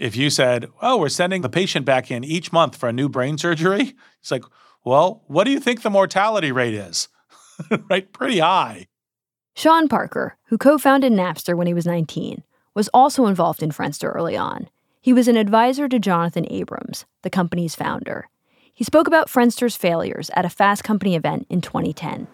if 0.00 0.16
you 0.16 0.30
said, 0.30 0.66
"Oh, 0.82 0.96
we're 0.96 1.10
sending 1.10 1.42
the 1.42 1.48
patient 1.48 1.86
back 1.86 2.10
in 2.10 2.24
each 2.24 2.52
month 2.52 2.74
for 2.74 2.88
a 2.88 2.92
new 2.92 3.08
brain 3.08 3.38
surgery," 3.38 3.94
it's 4.20 4.30
like, 4.32 4.44
"Well, 4.84 5.22
what 5.28 5.44
do 5.44 5.52
you 5.52 5.60
think 5.60 5.82
the 5.82 5.90
mortality 5.90 6.50
rate 6.50 6.74
is?" 6.74 7.08
right, 7.90 8.10
pretty 8.12 8.40
high. 8.40 8.88
Sean 9.54 9.88
Parker, 9.88 10.36
who 10.46 10.56
co-founded 10.56 11.12
Napster 11.12 11.54
when 11.54 11.66
he 11.66 11.74
was 11.74 11.86
19, 11.86 12.42
was 12.74 12.88
also 12.94 13.26
involved 13.26 13.62
in 13.62 13.70
Friendster 13.70 14.14
early 14.14 14.36
on. 14.36 14.68
He 15.02 15.12
was 15.12 15.28
an 15.28 15.36
advisor 15.36 15.88
to 15.88 15.98
Jonathan 15.98 16.46
Abrams, 16.50 17.04
the 17.22 17.30
company's 17.30 17.74
founder. 17.74 18.28
He 18.72 18.84
spoke 18.84 19.06
about 19.06 19.28
Friendster's 19.28 19.76
failures 19.76 20.30
at 20.34 20.46
a 20.46 20.50
Fast 20.50 20.82
Company 20.82 21.14
event 21.14 21.46
in 21.50 21.60
2010. 21.60 22.26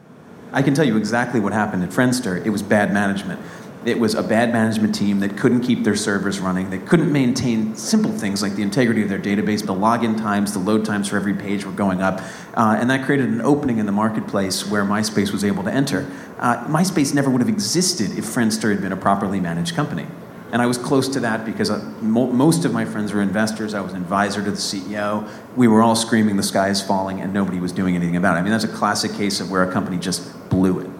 I 0.53 0.63
can 0.63 0.75
tell 0.75 0.85
you 0.85 0.97
exactly 0.97 1.41
what 1.41 1.53
happened 1.53 1.83
at 1.83 1.91
Friendster. 1.91 2.45
It 2.45 2.51
was 2.51 2.63
bad 2.63 2.93
management. 2.93 3.41
It 3.87 4.01
was 4.01 4.17
a 4.17 4.23
bad 4.23 4.53
management 4.53 4.97
team 4.97 5.21
that 5.21 5.37
couldn't 5.37 5.61
keep 5.61 5.85
their 5.85 5.95
servers 5.95 6.41
running. 6.41 6.71
They 6.71 6.79
couldn't 6.79 7.13
maintain 7.13 7.77
simple 7.77 8.11
things 8.11 8.43
like 8.43 8.57
the 8.57 8.63
integrity 8.63 9.01
of 9.03 9.09
their 9.09 9.21
database. 9.21 9.65
The 9.65 9.73
login 9.73 10.19
times, 10.19 10.53
the 10.53 10.59
load 10.59 10.85
times 10.85 11.09
for 11.09 11.17
every 11.17 11.35
page 11.35 11.65
were 11.65 11.71
going 11.71 12.03
up. 12.03 12.21
Uh, 12.55 12.77
and 12.81 12.91
that 12.91 13.07
created 13.07 13.29
an 13.29 13.41
opening 13.43 13.79
in 13.79 13.87
the 13.87 13.93
marketplace 13.93 14.69
where 14.69 14.85
MySpace 14.85 15.31
was 15.31 15.45
able 15.45 15.63
to 15.63 15.73
enter. 15.73 16.11
Uh, 16.41 16.65
MySpace 16.67 17.15
never 17.15 17.31
would 17.31 17.41
have 17.41 17.49
existed 17.49 18.11
if 18.19 18.25
Friendster 18.25 18.73
had 18.73 18.83
been 18.83 18.91
a 18.91 18.97
properly 18.97 19.39
managed 19.39 19.77
company. 19.77 20.09
And 20.51 20.61
I 20.61 20.67
was 20.67 20.79
close 20.79 21.09
to 21.11 21.21
that 21.21 21.45
because 21.45 21.71
uh, 21.71 21.79
mo- 22.01 22.33
most 22.33 22.65
of 22.65 22.73
my 22.73 22.85
friends 22.85 23.13
were 23.13 23.23
investors. 23.23 23.73
I 23.73 23.83
was 23.83 23.93
an 23.93 24.03
advisor 24.03 24.43
to 24.43 24.51
the 24.51 24.57
CEO. 24.57 25.31
We 25.55 25.69
were 25.69 25.83
all 25.83 25.95
screaming, 25.95 26.37
the 26.37 26.43
sky 26.43 26.71
is 26.71 26.83
falling, 26.83 27.21
and 27.21 27.33
nobody 27.33 27.61
was 27.61 27.71
doing 27.71 27.95
anything 27.95 28.17
about 28.17 28.35
it. 28.35 28.41
I 28.41 28.43
mean, 28.43 28.51
that's 28.51 28.65
a 28.65 28.69
classic 28.69 29.13
case 29.13 29.41
of 29.41 29.49
where 29.49 29.63
a 29.63 29.73
company 29.73 29.97
just 29.97 30.51
blew 30.51 30.81
it. 30.81 30.91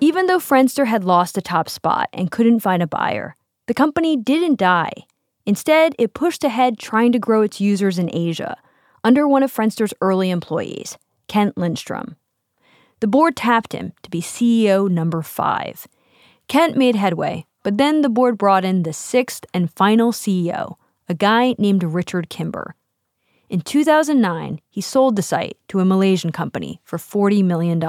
Even 0.00 0.26
though 0.26 0.38
Friendster 0.38 0.86
had 0.86 1.02
lost 1.02 1.34
the 1.34 1.42
top 1.42 1.68
spot 1.68 2.08
and 2.12 2.30
couldn't 2.30 2.60
find 2.60 2.82
a 2.82 2.86
buyer, 2.86 3.34
the 3.66 3.74
company 3.74 4.16
didn't 4.16 4.58
die. 4.58 4.92
Instead, 5.44 5.94
it 5.98 6.14
pushed 6.14 6.44
ahead 6.44 6.78
trying 6.78 7.10
to 7.10 7.18
grow 7.18 7.42
its 7.42 7.60
users 7.60 7.98
in 7.98 8.08
Asia 8.14 8.56
under 9.02 9.26
one 9.26 9.42
of 9.42 9.52
Friendster's 9.52 9.94
early 10.00 10.30
employees, 10.30 10.96
Kent 11.26 11.58
Lindstrom. 11.58 12.14
The 13.00 13.08
board 13.08 13.36
tapped 13.36 13.72
him 13.72 13.92
to 14.02 14.10
be 14.10 14.20
CEO 14.20 14.88
number 14.88 15.20
five. 15.20 15.88
Kent 16.46 16.76
made 16.76 16.94
headway, 16.94 17.44
but 17.64 17.76
then 17.76 18.02
the 18.02 18.08
board 18.08 18.38
brought 18.38 18.64
in 18.64 18.84
the 18.84 18.92
sixth 18.92 19.46
and 19.52 19.72
final 19.72 20.12
CEO, 20.12 20.76
a 21.08 21.14
guy 21.14 21.56
named 21.58 21.82
Richard 21.82 22.28
Kimber. 22.28 22.76
In 23.50 23.62
2009, 23.62 24.60
he 24.70 24.80
sold 24.80 25.16
the 25.16 25.22
site 25.22 25.56
to 25.68 25.80
a 25.80 25.84
Malaysian 25.84 26.30
company 26.30 26.80
for 26.84 26.98
$40 26.98 27.42
million. 27.42 27.82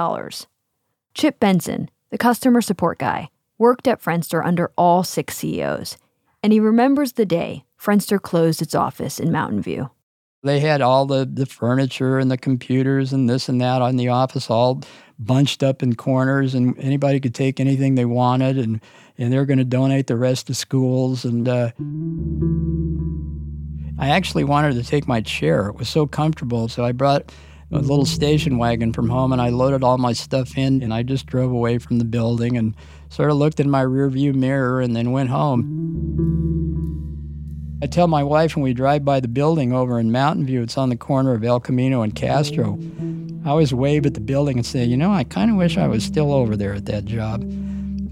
Chip 1.14 1.38
Benson, 1.38 1.88
the 2.10 2.18
customer 2.18 2.60
support 2.60 2.98
guy, 2.98 3.30
worked 3.58 3.86
at 3.86 4.02
Friendster 4.02 4.44
under 4.44 4.70
all 4.76 5.02
six 5.02 5.36
CEOs, 5.36 5.96
and 6.42 6.52
he 6.52 6.60
remembers 6.60 7.12
the 7.12 7.26
day 7.26 7.64
Friendster 7.80 8.20
closed 8.20 8.60
its 8.60 8.74
office 8.74 9.20
in 9.20 9.32
Mountain 9.32 9.62
View. 9.62 9.90
They 10.42 10.60
had 10.60 10.80
all 10.80 11.06
the, 11.06 11.28
the 11.30 11.46
furniture 11.46 12.18
and 12.18 12.30
the 12.30 12.38
computers 12.38 13.12
and 13.12 13.28
this 13.28 13.48
and 13.48 13.60
that 13.60 13.82
on 13.82 13.96
the 13.96 14.08
office 14.08 14.48
all 14.48 14.82
bunched 15.18 15.62
up 15.62 15.82
in 15.82 15.94
corners, 15.94 16.54
and 16.54 16.78
anybody 16.78 17.20
could 17.20 17.34
take 17.34 17.60
anything 17.60 17.94
they 17.94 18.06
wanted, 18.06 18.56
and, 18.56 18.80
and 19.18 19.32
they're 19.32 19.44
going 19.44 19.58
to 19.58 19.64
donate 19.64 20.06
the 20.06 20.16
rest 20.16 20.46
to 20.46 20.54
schools. 20.54 21.26
And 21.26 21.46
uh, 21.46 21.70
I 23.98 24.08
actually 24.08 24.44
wanted 24.44 24.74
to 24.74 24.82
take 24.82 25.06
my 25.06 25.20
chair. 25.20 25.68
It 25.68 25.76
was 25.76 25.90
so 25.90 26.06
comfortable, 26.06 26.68
so 26.68 26.84
I 26.84 26.92
brought 26.92 27.30
a 27.72 27.78
little 27.78 28.06
station 28.06 28.58
wagon 28.58 28.92
from 28.92 29.08
home 29.08 29.32
and 29.32 29.40
I 29.40 29.50
loaded 29.50 29.84
all 29.84 29.96
my 29.96 30.12
stuff 30.12 30.58
in 30.58 30.82
and 30.82 30.92
I 30.92 31.02
just 31.02 31.26
drove 31.26 31.52
away 31.52 31.78
from 31.78 31.98
the 31.98 32.04
building 32.04 32.56
and 32.56 32.74
sort 33.08 33.30
of 33.30 33.36
looked 33.36 33.60
in 33.60 33.70
my 33.70 33.84
rearview 33.84 34.34
mirror 34.34 34.80
and 34.80 34.96
then 34.96 35.12
went 35.12 35.30
home. 35.30 35.88
I 37.82 37.86
tell 37.86 38.08
my 38.08 38.22
wife 38.22 38.56
when 38.56 38.62
we 38.62 38.74
drive 38.74 39.04
by 39.04 39.20
the 39.20 39.28
building 39.28 39.72
over 39.72 39.98
in 39.98 40.12
Mountain 40.12 40.46
View, 40.46 40.62
it's 40.62 40.76
on 40.76 40.90
the 40.90 40.96
corner 40.96 41.32
of 41.32 41.44
El 41.44 41.60
Camino 41.60 42.02
and 42.02 42.14
Castro. 42.14 42.78
I 43.44 43.48
always 43.48 43.72
wave 43.72 44.04
at 44.04 44.14
the 44.14 44.20
building 44.20 44.58
and 44.58 44.66
say, 44.66 44.84
you 44.84 44.98
know, 44.98 45.12
I 45.12 45.24
kind 45.24 45.50
of 45.50 45.56
wish 45.56 45.78
I 45.78 45.86
was 45.86 46.04
still 46.04 46.32
over 46.32 46.56
there 46.56 46.74
at 46.74 46.84
that 46.86 47.06
job. 47.06 47.42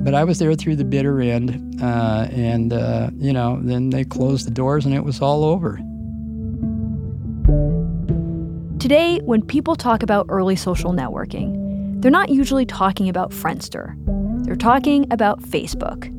But 0.01 0.15
I 0.15 0.25
was 0.25 0.39
there 0.39 0.55
through 0.55 0.77
the 0.77 0.85
bitter 0.85 1.21
end, 1.21 1.83
uh, 1.83 2.29
and, 2.31 2.73
uh, 2.73 3.11
you 3.17 3.33
know, 3.33 3.59
then 3.61 3.91
they 3.91 4.05
closed 4.05 4.47
the 4.47 4.53
doors 4.53 4.87
and 4.87 4.95
it 4.95 5.05
was 5.05 5.21
all 5.21 5.45
over. 5.45 5.79
Today, 8.79 9.19
when 9.25 9.43
people 9.43 9.75
talk 9.75 10.05
about 10.05 10.27
early 10.29 10.55
social 10.55 10.93
networking, 10.93 12.01
they're 12.01 12.13
not 12.13 12.29
usually 12.29 12.65
talking 12.65 13.09
about 13.09 13.33
Friendster. 13.33 13.97
They're 14.45 14.55
talking 14.55 15.05
about 15.11 15.43
Facebook. 15.43 16.15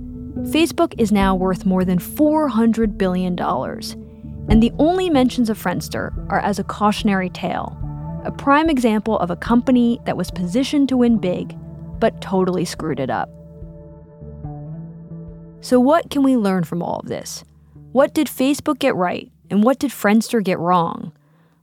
Facebook 0.51 0.93
is 0.97 1.09
now 1.09 1.33
worth 1.35 1.65
more 1.65 1.85
than 1.85 1.99
$400 1.99 2.97
billion. 2.97 3.39
And 3.39 4.61
the 4.61 4.73
only 4.77 5.09
mentions 5.09 5.49
of 5.49 5.57
Friendster 5.57 6.11
are 6.29 6.41
as 6.41 6.59
a 6.59 6.65
cautionary 6.65 7.29
tale, 7.29 7.77
a 8.25 8.31
prime 8.31 8.69
example 8.69 9.17
of 9.19 9.31
a 9.31 9.37
company 9.37 10.01
that 10.03 10.17
was 10.17 10.29
positioned 10.29 10.89
to 10.89 10.97
win 10.97 11.17
big, 11.17 11.57
but 12.01 12.19
totally 12.19 12.65
screwed 12.65 12.99
it 12.99 13.09
up. 13.09 13.29
So, 15.61 15.79
what 15.79 16.09
can 16.09 16.23
we 16.23 16.35
learn 16.35 16.65
from 16.65 16.83
all 16.83 16.99
of 16.99 17.07
this? 17.07 17.45
What 17.93 18.13
did 18.13 18.27
Facebook 18.27 18.79
get 18.79 18.95
right, 18.95 19.31
and 19.49 19.63
what 19.63 19.79
did 19.79 19.91
Friendster 19.91 20.43
get 20.43 20.59
wrong? 20.59 21.13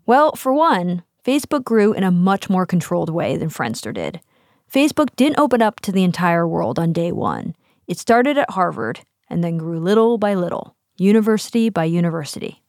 Well, 0.07 0.37
for 0.37 0.53
one, 0.53 1.03
Facebook 1.25 1.65
grew 1.65 1.93
in 1.93 2.05
a 2.05 2.13
much 2.13 2.49
more 2.49 2.65
controlled 2.65 3.11
way 3.11 3.37
than 3.37 3.49
Friendster 3.49 3.93
did. 3.93 4.21
Facebook 4.73 5.09
didn't 5.17 5.41
open 5.41 5.61
up 5.61 5.81
to 5.81 5.93
the 5.93 6.05
entire 6.05 6.47
world 6.47 6.79
on 6.79 6.93
day 6.93 7.11
one. 7.11 7.57
It 7.89 7.99
started 7.99 8.39
at 8.39 8.51
Harvard 8.51 9.01
and 9.29 9.43
then 9.43 9.59
grew 9.59 9.81
little 9.81 10.17
by 10.17 10.35
little, 10.35 10.77
university 10.97 11.69
by 11.71 11.85
university. 11.85 12.63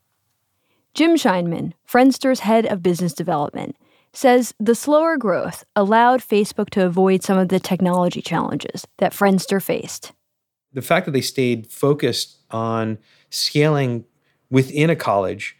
Jim 0.95 1.15
Scheinman, 1.15 1.73
Friendster's 1.88 2.39
head 2.39 2.65
of 2.65 2.82
business 2.82 3.13
development, 3.13 3.76
says 4.13 4.56
the 4.60 4.73
slower 4.73 5.15
growth 5.15 5.63
allowed 5.76 6.21
Facebook 6.21 6.71
to 6.71 6.86
avoid 6.86 7.21
some 7.21 7.38
of 7.38 7.50
the 7.50 7.60
technology 7.60 8.21
challenges 8.21 8.88
that 8.97 9.13
Friendster 9.13 9.62
faced. 9.62 10.12
The 10.73 10.82
fact 10.82 11.06
that 11.06 11.12
they 11.12 11.21
stayed 11.21 11.67
focused 11.67 12.39
on 12.50 12.97
scaling 13.30 14.06
within 14.50 14.89
a 14.89 14.95
college 14.95 15.57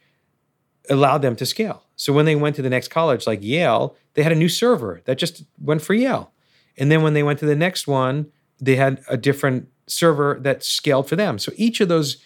allowed 0.88 1.18
them 1.18 1.36
to 1.36 1.46
scale. 1.46 1.84
So 1.96 2.12
when 2.12 2.24
they 2.24 2.36
went 2.36 2.56
to 2.56 2.62
the 2.62 2.70
next 2.70 2.88
college, 2.88 3.26
like 3.26 3.42
Yale, 3.42 3.96
they 4.14 4.22
had 4.22 4.32
a 4.32 4.36
new 4.36 4.48
server 4.48 5.00
that 5.04 5.18
just 5.18 5.44
went 5.60 5.82
for 5.82 5.94
Yale. 5.94 6.32
And 6.76 6.90
then 6.90 7.02
when 7.02 7.14
they 7.14 7.22
went 7.22 7.38
to 7.40 7.46
the 7.46 7.56
next 7.56 7.86
one, 7.86 8.30
they 8.60 8.76
had 8.76 9.02
a 9.08 9.16
different 9.16 9.68
server 9.86 10.38
that 10.42 10.62
scaled 10.62 11.08
for 11.08 11.16
them. 11.16 11.38
So 11.38 11.52
each 11.56 11.80
of 11.80 11.88
those 11.88 12.18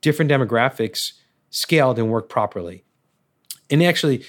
different 0.00 0.30
demographics 0.30 1.12
scaled 1.50 1.98
and 1.98 2.10
worked 2.10 2.28
properly. 2.28 2.84
And 3.68 3.82
actually, 3.82 4.24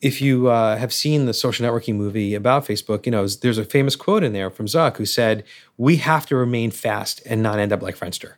if 0.00 0.22
you 0.22 0.48
uh, 0.48 0.76
have 0.76 0.92
seen 0.92 1.26
the 1.26 1.34
social 1.34 1.66
networking 1.66 1.96
movie 1.96 2.34
about 2.34 2.64
Facebook, 2.64 3.04
you 3.04 3.12
know, 3.12 3.26
there's 3.26 3.58
a 3.58 3.64
famous 3.64 3.96
quote 3.96 4.22
in 4.22 4.32
there 4.32 4.50
from 4.50 4.66
Zuck 4.66 4.96
who 4.96 5.04
said, 5.04 5.44
We 5.76 5.96
have 5.96 6.26
to 6.26 6.36
remain 6.36 6.70
fast 6.70 7.20
and 7.26 7.42
not 7.42 7.58
end 7.58 7.72
up 7.72 7.82
like 7.82 7.98
Friendster. 7.98 8.34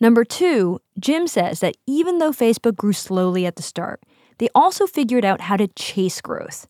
Number 0.00 0.24
two, 0.24 0.80
Jim 0.98 1.26
says 1.26 1.60
that 1.60 1.76
even 1.86 2.18
though 2.18 2.32
Facebook 2.32 2.76
grew 2.76 2.92
slowly 2.92 3.46
at 3.46 3.56
the 3.56 3.62
start, 3.62 4.02
they 4.42 4.48
also 4.56 4.88
figured 4.88 5.24
out 5.24 5.42
how 5.42 5.56
to 5.56 5.68
chase 5.68 6.20
growth. 6.20 6.66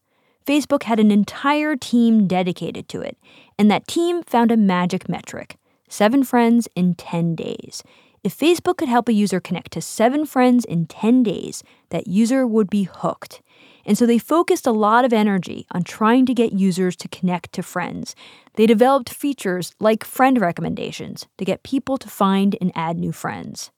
Facebook 0.47 0.83
had 0.83 1.01
an 1.01 1.11
entire 1.11 1.75
team 1.75 2.27
dedicated 2.27 2.87
to 2.91 3.01
it, 3.01 3.17
and 3.59 3.71
that 3.71 3.89
team 3.89 4.23
found 4.25 4.53
a 4.53 4.59
magic 4.59 5.09
metric 5.09 5.57
seven 5.89 6.23
friends 6.23 6.69
in 6.77 6.95
10 6.95 7.35
days. 7.35 7.83
If 8.23 8.39
Facebook 8.39 8.77
could 8.77 8.91
help 8.91 9.09
a 9.09 9.15
user 9.15 9.41
connect 9.41 9.73
to 9.73 9.81
seven 9.81 10.27
friends 10.27 10.67
in 10.67 10.85
10 10.85 11.23
days, 11.23 11.63
that 11.89 12.07
user 12.07 12.47
would 12.47 12.69
be 12.69 12.83
hooked. 12.83 13.41
And 13.87 13.97
so 13.97 14.05
they 14.05 14.19
focused 14.19 14.67
a 14.67 14.71
lot 14.71 15.07
of 15.07 15.15
energy 15.15 15.67
on 15.71 15.83
trying 15.83 16.27
to 16.27 16.35
get 16.35 16.53
users 16.53 16.95
to 16.97 17.09
connect 17.09 17.55
to 17.55 17.63
friends. 17.63 18.15
They 18.57 18.67
developed 18.67 19.09
features 19.09 19.75
like 19.81 20.05
friend 20.05 20.39
recommendations 20.39 21.27
to 21.39 21.47
get 21.47 21.63
people 21.63 21.97
to 21.97 22.11
find 22.11 22.55
and 22.61 22.71
add 22.75 22.99
new 22.99 23.13
friends. 23.13 23.71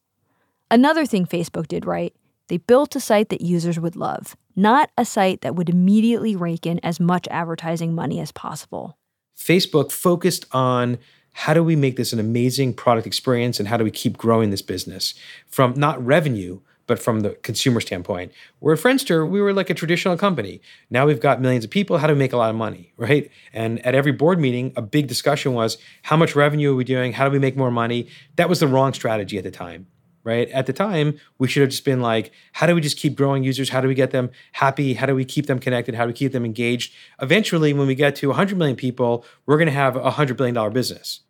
Another 0.69 1.07
thing 1.07 1.27
Facebook 1.27 1.69
did 1.69 1.87
right 1.87 2.13
they 2.49 2.59
built 2.59 2.95
a 2.97 3.01
site 3.01 3.31
that 3.31 3.41
users 3.41 3.79
would 3.79 3.97
love, 3.97 4.37
not 4.55 4.91
a 4.97 5.05
site 5.05 5.41
that 5.41 5.55
would 5.55 5.69
immediately 5.69 6.37
rake 6.37 6.67
in 6.67 6.79
as 6.81 7.01
much 7.01 7.27
advertising 7.31 7.95
money 7.95 8.21
as 8.21 8.33
possible. 8.33 8.99
Facebook 9.37 9.91
focused 9.91 10.47
on 10.53 10.99
how 11.33 11.55
do 11.55 11.65
we 11.65 11.75
make 11.75 11.97
this 11.97 12.13
an 12.13 12.21
amazing 12.21 12.75
product 12.75 13.07
experience 13.07 13.59
and 13.59 13.69
how 13.69 13.77
do 13.77 13.85
we 13.85 13.91
keep 13.91 14.17
growing 14.17 14.51
this 14.51 14.63
business 14.63 15.15
from 15.49 15.75
not 15.77 16.05
revenue, 16.05 16.61
but 16.87 16.99
from 16.99 17.21
the 17.21 17.31
consumer 17.31 17.81
standpoint. 17.81 18.31
Where 18.61 18.75
at 18.75 18.81
Friendster, 18.81 19.29
we 19.29 19.41
were 19.41 19.53
like 19.53 19.71
a 19.71 19.75
traditional 19.75 20.17
company. 20.17 20.61
Now 20.91 21.07
we've 21.07 21.21
got 21.21 21.41
millions 21.41 21.65
of 21.65 21.71
people. 21.71 21.99
How 21.99 22.07
do 22.07 22.13
we 22.13 22.19
make 22.19 22.33
a 22.33 22.37
lot 22.37 22.51
of 22.51 22.57
money, 22.57 22.93
right? 22.97 23.31
And 23.53 23.85
at 23.85 23.95
every 23.95 24.13
board 24.13 24.39
meeting, 24.39 24.73
a 24.77 24.83
big 24.83 25.09
discussion 25.09 25.55
was 25.55 25.79
how 26.03 26.17
much 26.17 26.37
revenue 26.37 26.73
are 26.73 26.77
we 26.77 26.85
doing? 26.85 27.15
How 27.15 27.25
do 27.25 27.31
we 27.31 27.39
make 27.39 27.57
more 27.57 27.71
money? 27.71 28.09
That 28.37 28.49
was 28.49 28.61
the 28.61 28.69
wrong 28.69 28.93
strategy 28.93 29.39
at 29.39 29.45
the 29.45 29.51
time 29.51 29.87
right? 30.25 30.49
At 30.51 30.67
the 30.67 30.73
time, 30.73 31.19
we 31.39 31.47
should 31.47 31.61
have 31.61 31.71
just 31.71 31.85
been 31.85 32.01
like, 32.01 32.33
how 32.53 32.67
do 32.67 32.75
we 32.75 32.81
just 32.81 32.97
keep 32.97 33.15
growing 33.15 33.45
users? 33.45 33.69
How 33.69 33.81
do 33.81 33.89
we 33.89 33.95
get 33.95 34.11
them 34.11 34.31
happy? 34.53 34.95
How 34.95 35.07
do 35.07 35.15
we 35.15 35.25
keep 35.25 35.47
them 35.47 35.59
connected? 35.59 35.95
How 35.95 36.05
do 36.05 36.09
we 36.09 36.15
keep 36.15 36.33
them 36.33 36.45
engaged? 36.45 36.93
Eventually, 37.21 37.73
when 37.73 37.87
we 37.87 37.95
get 37.95 38.17
to 38.17 38.29
100 38.29 38.59
million 38.59 38.77
people, 38.77 39.25
we're 39.47 39.59
going 39.59 39.67
to 39.67 39.73
have 39.73 39.97
a 39.97 40.11
$100 40.13 40.37
billion 40.37 40.73
business. 40.73 41.21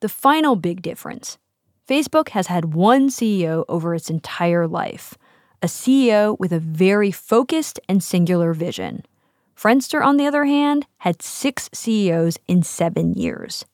The 0.00 0.08
final 0.08 0.56
big 0.56 0.82
difference 0.82 1.38
Facebook 1.88 2.30
has 2.30 2.46
had 2.46 2.74
one 2.74 3.08
CEO 3.08 3.64
over 3.68 3.94
its 3.94 4.10
entire 4.10 4.66
life, 4.66 5.16
a 5.62 5.66
CEO 5.66 6.38
with 6.38 6.52
a 6.52 6.58
very 6.58 7.10
focused 7.10 7.78
and 7.88 8.02
singular 8.02 8.52
vision. 8.52 9.04
Friendster, 9.56 10.04
on 10.04 10.16
the 10.16 10.26
other 10.26 10.44
hand, 10.44 10.86
had 10.98 11.22
six 11.22 11.70
CEOs 11.72 12.38
in 12.46 12.62
seven 12.62 13.14
years. 13.14 13.64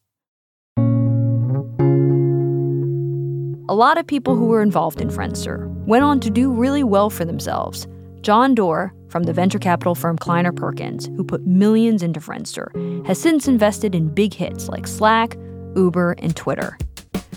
A 3.73 3.83
lot 3.83 3.97
of 3.97 4.07
people 4.07 4.37
who 4.37 4.49
were 4.49 4.61
involved 4.61 5.01
in 5.01 5.09
Friendster 5.09 5.67
went 5.87 6.05
on 6.05 6.21
to 6.21 6.29
do 6.29 6.53
really 6.53 6.85
well 6.85 7.09
for 7.09 7.25
themselves. 7.25 7.89
John 8.21 8.55
Doerr, 8.55 8.93
from 9.09 9.23
the 9.23 9.33
venture 9.33 9.59
capital 9.59 9.95
firm 9.95 10.19
Kleiner 10.19 10.53
Perkins, 10.53 11.07
who 11.17 11.25
put 11.25 11.47
millions 11.47 12.03
into 12.03 12.21
Friendster, 12.21 12.69
has 13.07 13.19
since 13.19 13.49
invested 13.49 13.95
in 13.95 14.13
big 14.13 14.35
hits 14.35 14.69
like 14.69 14.87
Slack, 14.87 15.39
Uber, 15.75 16.17
and 16.19 16.37
Twitter. 16.37 16.77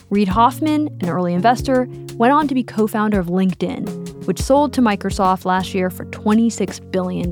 Reid 0.10 0.28
Hoffman, 0.28 0.89
an 1.00 1.08
early 1.08 1.34
investor, 1.34 1.88
went 2.15 2.34
on 2.34 2.50
to 2.50 2.54
be 2.54 2.65
co 2.65 2.86
founder 2.86 3.17
of 3.17 3.28
LinkedIn, 3.28 4.26
which 4.26 4.41
sold 4.41 4.74
to 4.74 4.82
Microsoft 4.82 5.45
last 5.45 5.74
year 5.74 5.89
for 5.89 6.04
$26 6.08 6.91
billion. 6.91 7.32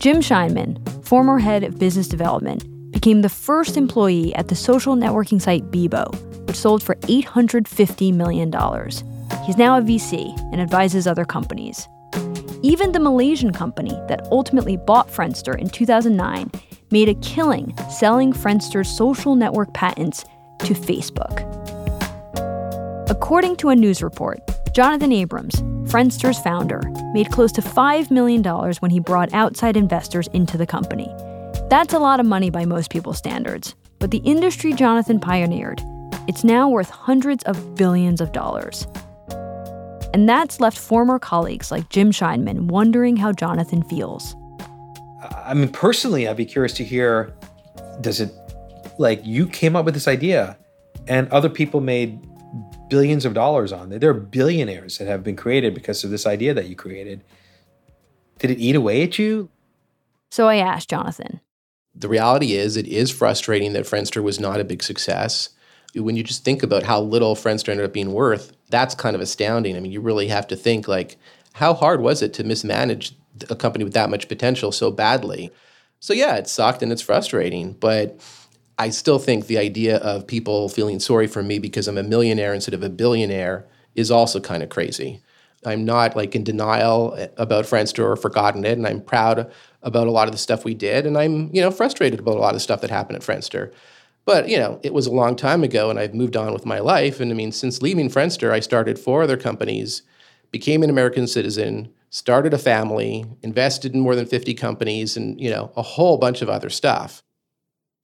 Jim 0.00 0.16
Scheinman, 0.20 1.04
former 1.04 1.38
head 1.38 1.62
of 1.62 1.78
business 1.78 2.08
development, 2.08 2.64
became 2.90 3.22
the 3.22 3.28
first 3.28 3.76
employee 3.76 4.34
at 4.34 4.48
the 4.48 4.56
social 4.56 4.96
networking 4.96 5.40
site 5.40 5.70
Bebo, 5.70 6.29
which 6.50 6.56
sold 6.56 6.82
for 6.82 6.96
$850 6.96 8.12
million. 8.12 8.48
He's 9.44 9.56
now 9.56 9.78
a 9.78 9.82
VC 9.82 10.36
and 10.50 10.60
advises 10.60 11.06
other 11.06 11.24
companies. 11.24 11.86
Even 12.64 12.90
the 12.90 12.98
Malaysian 12.98 13.52
company 13.52 13.92
that 14.08 14.26
ultimately 14.32 14.76
bought 14.76 15.06
Friendster 15.06 15.56
in 15.56 15.70
2009 15.70 16.50
made 16.90 17.08
a 17.08 17.14
killing 17.20 17.72
selling 17.88 18.32
Friendster's 18.32 18.90
social 18.90 19.36
network 19.36 19.72
patents 19.74 20.24
to 20.58 20.74
Facebook. 20.74 21.46
According 23.08 23.54
to 23.58 23.68
a 23.68 23.76
news 23.76 24.02
report, 24.02 24.40
Jonathan 24.74 25.12
Abrams, 25.12 25.54
Friendster's 25.88 26.40
founder, 26.40 26.82
made 27.14 27.30
close 27.30 27.52
to 27.52 27.62
$5 27.62 28.10
million 28.10 28.42
when 28.80 28.90
he 28.90 28.98
brought 28.98 29.32
outside 29.32 29.76
investors 29.76 30.26
into 30.32 30.58
the 30.58 30.66
company. 30.66 31.14
That's 31.68 31.94
a 31.94 32.00
lot 32.00 32.18
of 32.18 32.26
money 32.26 32.50
by 32.50 32.64
most 32.64 32.90
people's 32.90 33.18
standards, 33.18 33.76
but 34.00 34.10
the 34.10 34.18
industry 34.18 34.72
Jonathan 34.72 35.20
pioneered 35.20 35.80
it's 36.30 36.44
now 36.44 36.68
worth 36.68 36.90
hundreds 36.90 37.42
of 37.42 37.74
billions 37.74 38.20
of 38.20 38.30
dollars. 38.30 38.86
And 40.14 40.28
that's 40.28 40.60
left 40.60 40.78
former 40.78 41.18
colleagues 41.18 41.72
like 41.72 41.88
Jim 41.88 42.12
Scheinman 42.12 42.68
wondering 42.68 43.16
how 43.16 43.32
Jonathan 43.32 43.82
feels. 43.82 44.36
I 45.44 45.54
mean, 45.54 45.70
personally, 45.70 46.28
I'd 46.28 46.36
be 46.36 46.46
curious 46.46 46.72
to 46.74 46.84
hear 46.84 47.34
does 48.00 48.20
it, 48.20 48.32
like, 48.96 49.20
you 49.26 49.44
came 49.48 49.74
up 49.74 49.84
with 49.84 49.94
this 49.94 50.06
idea 50.06 50.56
and 51.08 51.28
other 51.30 51.48
people 51.48 51.80
made 51.80 52.24
billions 52.88 53.24
of 53.24 53.34
dollars 53.34 53.72
on 53.72 53.90
it. 53.90 53.98
There 53.98 54.10
are 54.10 54.14
billionaires 54.14 54.98
that 54.98 55.08
have 55.08 55.24
been 55.24 55.34
created 55.34 55.74
because 55.74 56.04
of 56.04 56.10
this 56.10 56.28
idea 56.28 56.54
that 56.54 56.68
you 56.68 56.76
created. 56.76 57.24
Did 58.38 58.52
it 58.52 58.58
eat 58.60 58.76
away 58.76 59.02
at 59.02 59.18
you? 59.18 59.48
So 60.30 60.46
I 60.46 60.58
asked 60.58 60.90
Jonathan. 60.90 61.40
The 61.92 62.08
reality 62.08 62.52
is, 62.52 62.76
it 62.76 62.86
is 62.86 63.10
frustrating 63.10 63.72
that 63.72 63.84
Friendster 63.84 64.22
was 64.22 64.38
not 64.38 64.60
a 64.60 64.64
big 64.64 64.84
success. 64.84 65.48
When 65.94 66.16
you 66.16 66.22
just 66.22 66.44
think 66.44 66.62
about 66.62 66.84
how 66.84 67.00
little 67.00 67.34
Friendster 67.34 67.70
ended 67.70 67.86
up 67.86 67.92
being 67.92 68.12
worth, 68.12 68.52
that's 68.68 68.94
kind 68.94 69.16
of 69.16 69.22
astounding. 69.22 69.76
I 69.76 69.80
mean, 69.80 69.92
you 69.92 70.00
really 70.00 70.28
have 70.28 70.46
to 70.48 70.56
think 70.56 70.86
like, 70.86 71.16
how 71.54 71.74
hard 71.74 72.00
was 72.00 72.22
it 72.22 72.32
to 72.34 72.44
mismanage 72.44 73.12
a 73.48 73.56
company 73.56 73.84
with 73.84 73.94
that 73.94 74.10
much 74.10 74.28
potential 74.28 74.70
so 74.70 74.90
badly? 74.90 75.50
So 75.98 76.12
yeah, 76.14 76.36
it 76.36 76.48
sucked 76.48 76.82
and 76.82 76.92
it's 76.92 77.02
frustrating, 77.02 77.72
but 77.72 78.20
I 78.78 78.90
still 78.90 79.18
think 79.18 79.46
the 79.46 79.58
idea 79.58 79.98
of 79.98 80.26
people 80.26 80.68
feeling 80.68 81.00
sorry 81.00 81.26
for 81.26 81.42
me 81.42 81.58
because 81.58 81.86
I'm 81.86 81.98
a 81.98 82.02
millionaire 82.02 82.54
instead 82.54 82.72
of 82.72 82.82
a 82.82 82.88
billionaire 82.88 83.66
is 83.94 84.10
also 84.10 84.40
kind 84.40 84.62
of 84.62 84.70
crazy. 84.70 85.20
I'm 85.66 85.84
not 85.84 86.16
like 86.16 86.34
in 86.34 86.44
denial 86.44 87.14
about 87.36 87.66
Friendster 87.66 88.04
or 88.04 88.16
forgotten 88.16 88.64
it, 88.64 88.78
and 88.78 88.86
I'm 88.86 89.02
proud 89.02 89.52
about 89.82 90.06
a 90.06 90.10
lot 90.10 90.28
of 90.28 90.32
the 90.32 90.38
stuff 90.38 90.64
we 90.64 90.72
did, 90.72 91.04
and 91.04 91.18
I'm 91.18 91.54
you 91.54 91.60
know 91.60 91.70
frustrated 91.70 92.20
about 92.20 92.36
a 92.36 92.40
lot 92.40 92.54
of 92.54 92.62
stuff 92.62 92.80
that 92.80 92.90
happened 92.90 93.16
at 93.16 93.22
Friendster. 93.22 93.72
But 94.24 94.48
you 94.48 94.58
know, 94.58 94.80
it 94.82 94.92
was 94.92 95.06
a 95.06 95.12
long 95.12 95.36
time 95.36 95.64
ago, 95.64 95.90
and 95.90 95.98
I've 95.98 96.14
moved 96.14 96.36
on 96.36 96.52
with 96.52 96.66
my 96.66 96.78
life. 96.78 97.20
And 97.20 97.30
I 97.30 97.34
mean, 97.34 97.52
since 97.52 97.82
leaving 97.82 98.08
Friendster, 98.08 98.52
I 98.52 98.60
started 98.60 98.98
four 98.98 99.22
other 99.22 99.36
companies, 99.36 100.02
became 100.50 100.82
an 100.82 100.90
American 100.90 101.26
citizen, 101.26 101.92
started 102.10 102.52
a 102.52 102.58
family, 102.58 103.24
invested 103.42 103.94
in 103.94 104.00
more 104.00 104.16
than 104.16 104.26
50 104.26 104.54
companies, 104.54 105.16
and 105.16 105.40
you 105.40 105.50
know, 105.50 105.72
a 105.76 105.82
whole 105.82 106.18
bunch 106.18 106.42
of 106.42 106.48
other 106.48 106.70
stuff. 106.70 107.22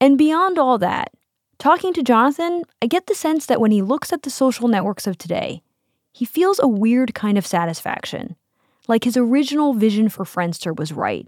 And 0.00 0.18
beyond 0.18 0.58
all 0.58 0.78
that, 0.78 1.12
talking 1.58 1.92
to 1.94 2.02
Jonathan, 2.02 2.64
I 2.82 2.86
get 2.86 3.06
the 3.06 3.14
sense 3.14 3.46
that 3.46 3.60
when 3.60 3.70
he 3.70 3.82
looks 3.82 4.12
at 4.12 4.22
the 4.22 4.30
social 4.30 4.68
networks 4.68 5.06
of 5.06 5.18
today, 5.18 5.62
he 6.12 6.24
feels 6.24 6.58
a 6.58 6.68
weird 6.68 7.14
kind 7.14 7.36
of 7.36 7.46
satisfaction, 7.46 8.36
like 8.88 9.04
his 9.04 9.16
original 9.16 9.74
vision 9.74 10.08
for 10.08 10.24
Friendster 10.24 10.76
was 10.76 10.92
right. 10.92 11.26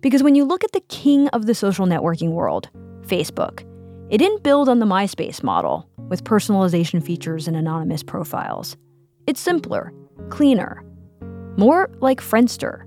Because 0.00 0.22
when 0.22 0.34
you 0.34 0.44
look 0.44 0.64
at 0.64 0.72
the 0.72 0.80
king 0.80 1.28
of 1.28 1.46
the 1.46 1.54
social 1.54 1.86
networking 1.86 2.30
world, 2.30 2.68
Facebook, 3.02 3.64
it 4.08 4.18
didn't 4.18 4.44
build 4.44 4.68
on 4.68 4.78
the 4.78 4.86
MySpace 4.86 5.42
model 5.42 5.88
with 6.08 6.22
personalization 6.22 7.02
features 7.02 7.48
and 7.48 7.56
anonymous 7.56 8.04
profiles. 8.04 8.76
It's 9.26 9.40
simpler, 9.40 9.92
cleaner, 10.28 10.84
more 11.56 11.90
like 11.98 12.20
Friendster. 12.20 12.84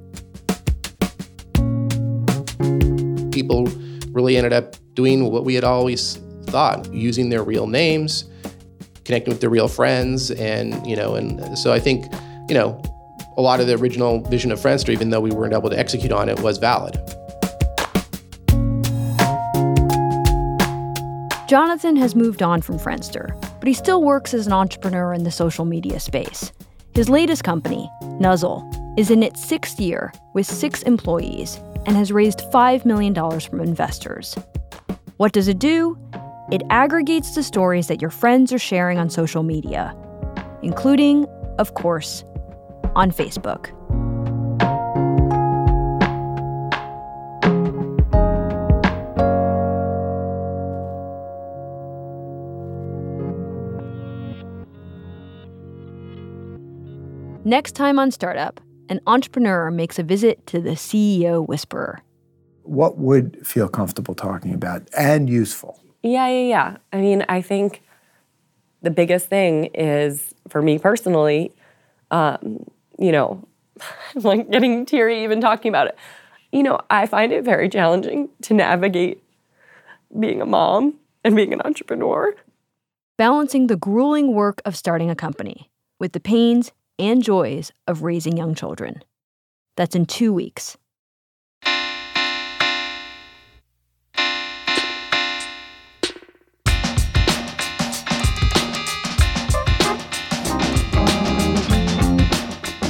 People 3.34 3.66
really 4.14 4.38
ended 4.38 4.54
up 4.54 4.76
doing 4.94 5.30
what 5.30 5.44
we 5.44 5.56
had 5.56 5.66
always 5.66 6.16
thought, 6.46 6.92
using 6.94 7.30
their 7.30 7.44
real 7.44 7.68
names, 7.68 8.24
connecting 9.04 9.34
with 9.34 9.42
their 9.42 9.50
real 9.50 9.68
friends, 9.68 10.32
and 10.32 10.88
you 10.88 10.96
know, 10.96 11.16
and 11.16 11.58
so 11.58 11.74
I 11.74 11.80
think, 11.82 12.06
you 12.48 12.56
know, 12.56 12.82
a 13.36 13.42
lot 13.42 13.60
of 13.60 13.68
the 13.68 13.76
original 13.76 14.22
vision 14.22 14.54
of 14.54 14.60
Friendster, 14.60 14.90
even 14.90 15.10
though 15.10 15.22
we 15.22 15.32
weren't 15.32 15.54
able 15.54 15.70
to 15.70 15.78
execute 15.78 16.14
on 16.14 16.30
it, 16.30 16.40
was 16.40 16.58
valid. 16.58 16.98
Jonathan 21.50 21.96
has 21.96 22.14
moved 22.14 22.44
on 22.44 22.62
from 22.62 22.78
Friendster, 22.78 23.36
but 23.60 23.68
he 23.68 23.74
still 23.74 24.04
works 24.04 24.36
as 24.36 24.46
an 24.46 24.54
entrepreneur 24.54 25.16
in 25.16 25.24
the 25.24 25.32
social 25.32 25.66
media 25.66 26.00
space. 26.00 26.52
His 26.94 27.10
latest 27.10 27.44
company, 27.44 27.90
Nuzzel, 28.04 28.64
is 29.00 29.10
in 29.10 29.24
its 29.24 29.44
sixth 29.44 29.80
year 29.80 30.14
with 30.36 30.46
six 30.46 30.84
employees 30.84 31.60
and 31.88 31.98
has 31.98 32.12
raised 32.12 32.42
$5 32.54 32.86
million 32.86 33.16
from 33.40 33.62
investors. 33.62 34.36
What 35.18 35.32
does 35.32 35.48
it 35.48 35.58
do? 35.58 35.98
It 36.52 36.62
aggregates 36.70 37.34
the 37.34 37.42
stories 37.42 37.88
that 37.88 38.00
your 38.00 38.12
friends 38.12 38.54
are 38.54 38.60
sharing 38.60 39.00
on 39.00 39.10
social 39.10 39.42
media, 39.42 39.96
including, 40.62 41.26
of 41.58 41.74
course, 41.74 42.24
on 42.96 43.10
Facebook. 43.12 43.76
Next 57.50 57.72
time 57.72 57.98
on 57.98 58.12
Startup, 58.12 58.62
an 58.90 59.02
entrepreneur 59.08 59.72
makes 59.72 59.98
a 59.98 60.04
visit 60.04 60.46
to 60.46 60.62
the 60.62 60.76
CEO 60.76 61.48
Whisperer 61.48 62.04
what 62.70 63.00
would 63.00 63.36
feel 63.46 63.68
comfortable 63.68 64.14
talking 64.14 64.54
about 64.54 64.88
and 64.96 65.28
useful? 65.28 65.82
Yeah, 66.04 66.28
yeah, 66.28 66.48
yeah. 66.48 66.78
I 66.94 66.98
mean, 66.98 67.26
I 67.28 67.42
think 67.42 67.82
the 68.84 68.92
biggest 68.92 69.28
thing 69.28 69.66
is 69.74 70.36
for 70.48 70.62
me 70.62 70.78
personally, 70.78 71.52
um, 72.12 72.70
you 73.00 73.12
know, 73.12 73.44
I'm 74.16 74.22
like 74.22 74.52
getting 74.52 74.86
teary 74.86 75.24
even 75.24 75.42
talking 75.42 75.70
about 75.70 75.88
it. 75.88 75.98
You 76.52 76.62
know, 76.62 76.80
I 76.92 77.08
find 77.08 77.32
it 77.32 77.44
very 77.44 77.68
challenging 77.68 78.30
to 78.44 78.54
navigate 78.54 79.24
being 80.20 80.40
a 80.40 80.46
mom 80.46 80.94
and 81.24 81.36
being 81.36 81.54
an 81.54 81.62
entrepreneur. 81.66 82.36
Balancing 83.18 83.66
the 83.66 83.78
grueling 83.78 84.36
work 84.36 84.62
of 84.64 84.76
starting 84.76 85.10
a 85.10 85.16
company 85.16 85.72
with 85.98 86.14
the 86.14 86.20
pains 86.20 86.72
and 87.00 87.24
joys 87.24 87.72
of 87.88 88.04
raising 88.04 88.38
young 88.38 88.54
children. 88.54 89.04
That's 89.78 89.96
in 89.96 90.06
two 90.06 90.34
weeks. 90.34 90.78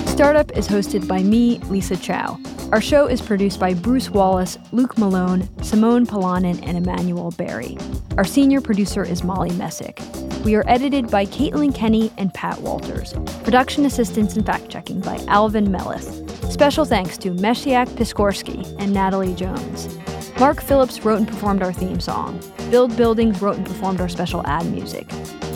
Startup 0.08 0.52
is 0.58 0.68
hosted 0.68 1.08
by 1.08 1.24
me, 1.24 1.60
Lisa 1.70 1.96
Chow. 1.96 2.38
Our 2.72 2.82
show 2.82 3.08
is 3.08 3.20
produced 3.20 3.60
by 3.60 3.74
Bruce 3.74 4.12
Wallace, 4.12 4.60
Luke 4.72 4.96
Malone, 4.96 5.50
Simone 5.64 6.06
Polanen, 6.06 6.60
and 6.62 6.78
Emanuele 6.78 7.32
Berry. 7.32 7.76
Our 8.16 8.24
senior 8.24 8.62
producer 8.62 9.04
is 9.04 9.24
Molly 9.24 9.50
Messick. 9.54 10.00
We 10.46 10.54
are 10.54 10.64
edited 10.68 11.10
by 11.10 11.26
Caitlin 11.26 11.74
Kenney 11.74 12.12
and 12.20 12.32
Pat 12.32 12.62
Walters. 12.62 13.14
Production 13.44 13.88
assistance 13.88 14.36
and 14.36 14.46
fact 14.46 14.70
checking 14.70 15.02
by 15.02 15.16
Alvin 15.28 15.70
Melathe. 15.70 16.30
Special 16.52 16.86
thanks 16.86 17.18
to 17.18 17.32
Misiek 17.32 17.88
Piskorski 17.96 18.64
and 18.80 18.94
Natalie 18.94 19.34
Jones. 19.34 19.98
Mark 20.40 20.62
Phillips 20.62 21.04
wrote 21.04 21.18
and 21.18 21.28
performed 21.28 21.64
our 21.64 21.74
theme 21.74 22.00
song. 22.00 22.40
Build 22.70 22.96
Buildings 22.96 23.42
wrote 23.42 23.58
and 23.58 23.66
performed 23.66 24.00
our 24.00 24.10
special 24.10 24.46
ad 24.46 24.68
music. 24.68 25.10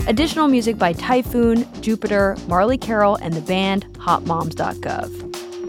Additional 0.08 0.48
music 0.48 0.80
by 0.80 0.94
Typhoon, 0.94 1.66
Jupyter, 1.84 2.44
Marley 2.48 2.78
Carroll, 2.80 3.18
and 3.18 3.36
the 3.36 3.42
band 3.42 3.86
hotmoms.gov. 4.00 5.23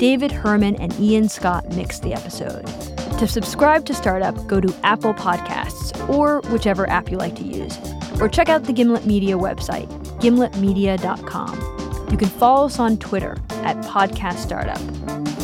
David 0.05 0.33
Herman 0.33 0.77
and 0.83 0.93
Ian 1.01 1.31
Scott 1.31 1.67
mixed 1.71 2.03
the 2.03 2.13
episode. 2.13 2.67
To 3.19 3.27
subscribe 3.27 3.87
to 3.87 3.95
Startup, 3.95 4.37
go 4.47 4.61
to 4.61 4.77
Apple 4.83 5.15
Podcasts 5.15 5.97
or 6.11 6.43
whichever 6.51 6.87
app 6.91 7.11
you 7.11 7.17
like 7.17 7.35
to 7.37 7.43
use, 7.43 7.79
or 8.21 8.29
check 8.29 8.51
out 8.51 8.65
the 8.65 8.75
Gimlet 8.75 9.07
Media 9.07 9.39
website, 9.39 9.89
gimletmedia.com. 10.21 12.11
You 12.11 12.19
can 12.19 12.29
follow 12.29 12.67
us 12.67 12.79
on 12.79 12.99
Twitter 12.99 13.39
at 13.63 13.79
Podcast 13.87 14.41
Startup. 14.41 14.77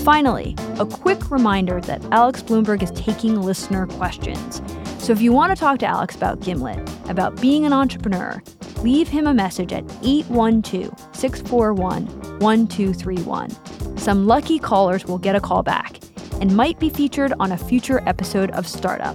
Finally, 0.05 0.55
a 0.79 0.85
quick 0.85 1.31
reminder 1.31 1.81
that 1.81 2.05
Alex 2.13 2.43
Blumberg 2.43 2.83
is 2.83 2.91
taking 2.91 3.41
listener 3.41 3.87
questions. 3.87 4.61
So 4.99 5.15
if 5.15 5.23
you 5.23 5.33
want 5.33 5.57
to 5.57 5.59
talk 5.59 5.79
to 5.79 5.87
Alex 5.87 6.17
about 6.17 6.41
Gimlet, 6.41 6.87
about 7.09 7.41
being 7.41 7.65
an 7.65 7.73
entrepreneur, 7.73 8.43
leave 8.83 9.09
him 9.09 9.27
a 9.27 9.33
message 9.33 9.73
at 9.73 9.85
812 10.03 10.93
641 11.17 12.05
1231. 12.41 13.70
Some 14.01 14.27
lucky 14.27 14.59
callers 14.59 15.05
will 15.05 15.19
get 15.19 15.37
a 15.37 15.41
call 15.41 15.63
back 15.63 16.01
and 16.41 16.57
might 16.57 16.79
be 16.81 16.89
featured 16.89 17.35
on 17.39 17.53
a 17.53 17.59
future 17.59 18.03
episode 18.07 18.51
of 18.53 18.67
Startup. 18.67 19.15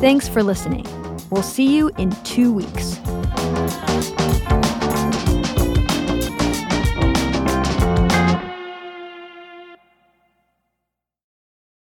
Thanks 0.00 0.26
for 0.26 0.42
listening. 0.42 0.84
We'll 1.30 1.44
see 1.44 1.76
you 1.76 1.92
in 1.96 2.10
two 2.24 2.52
weeks. 2.52 2.98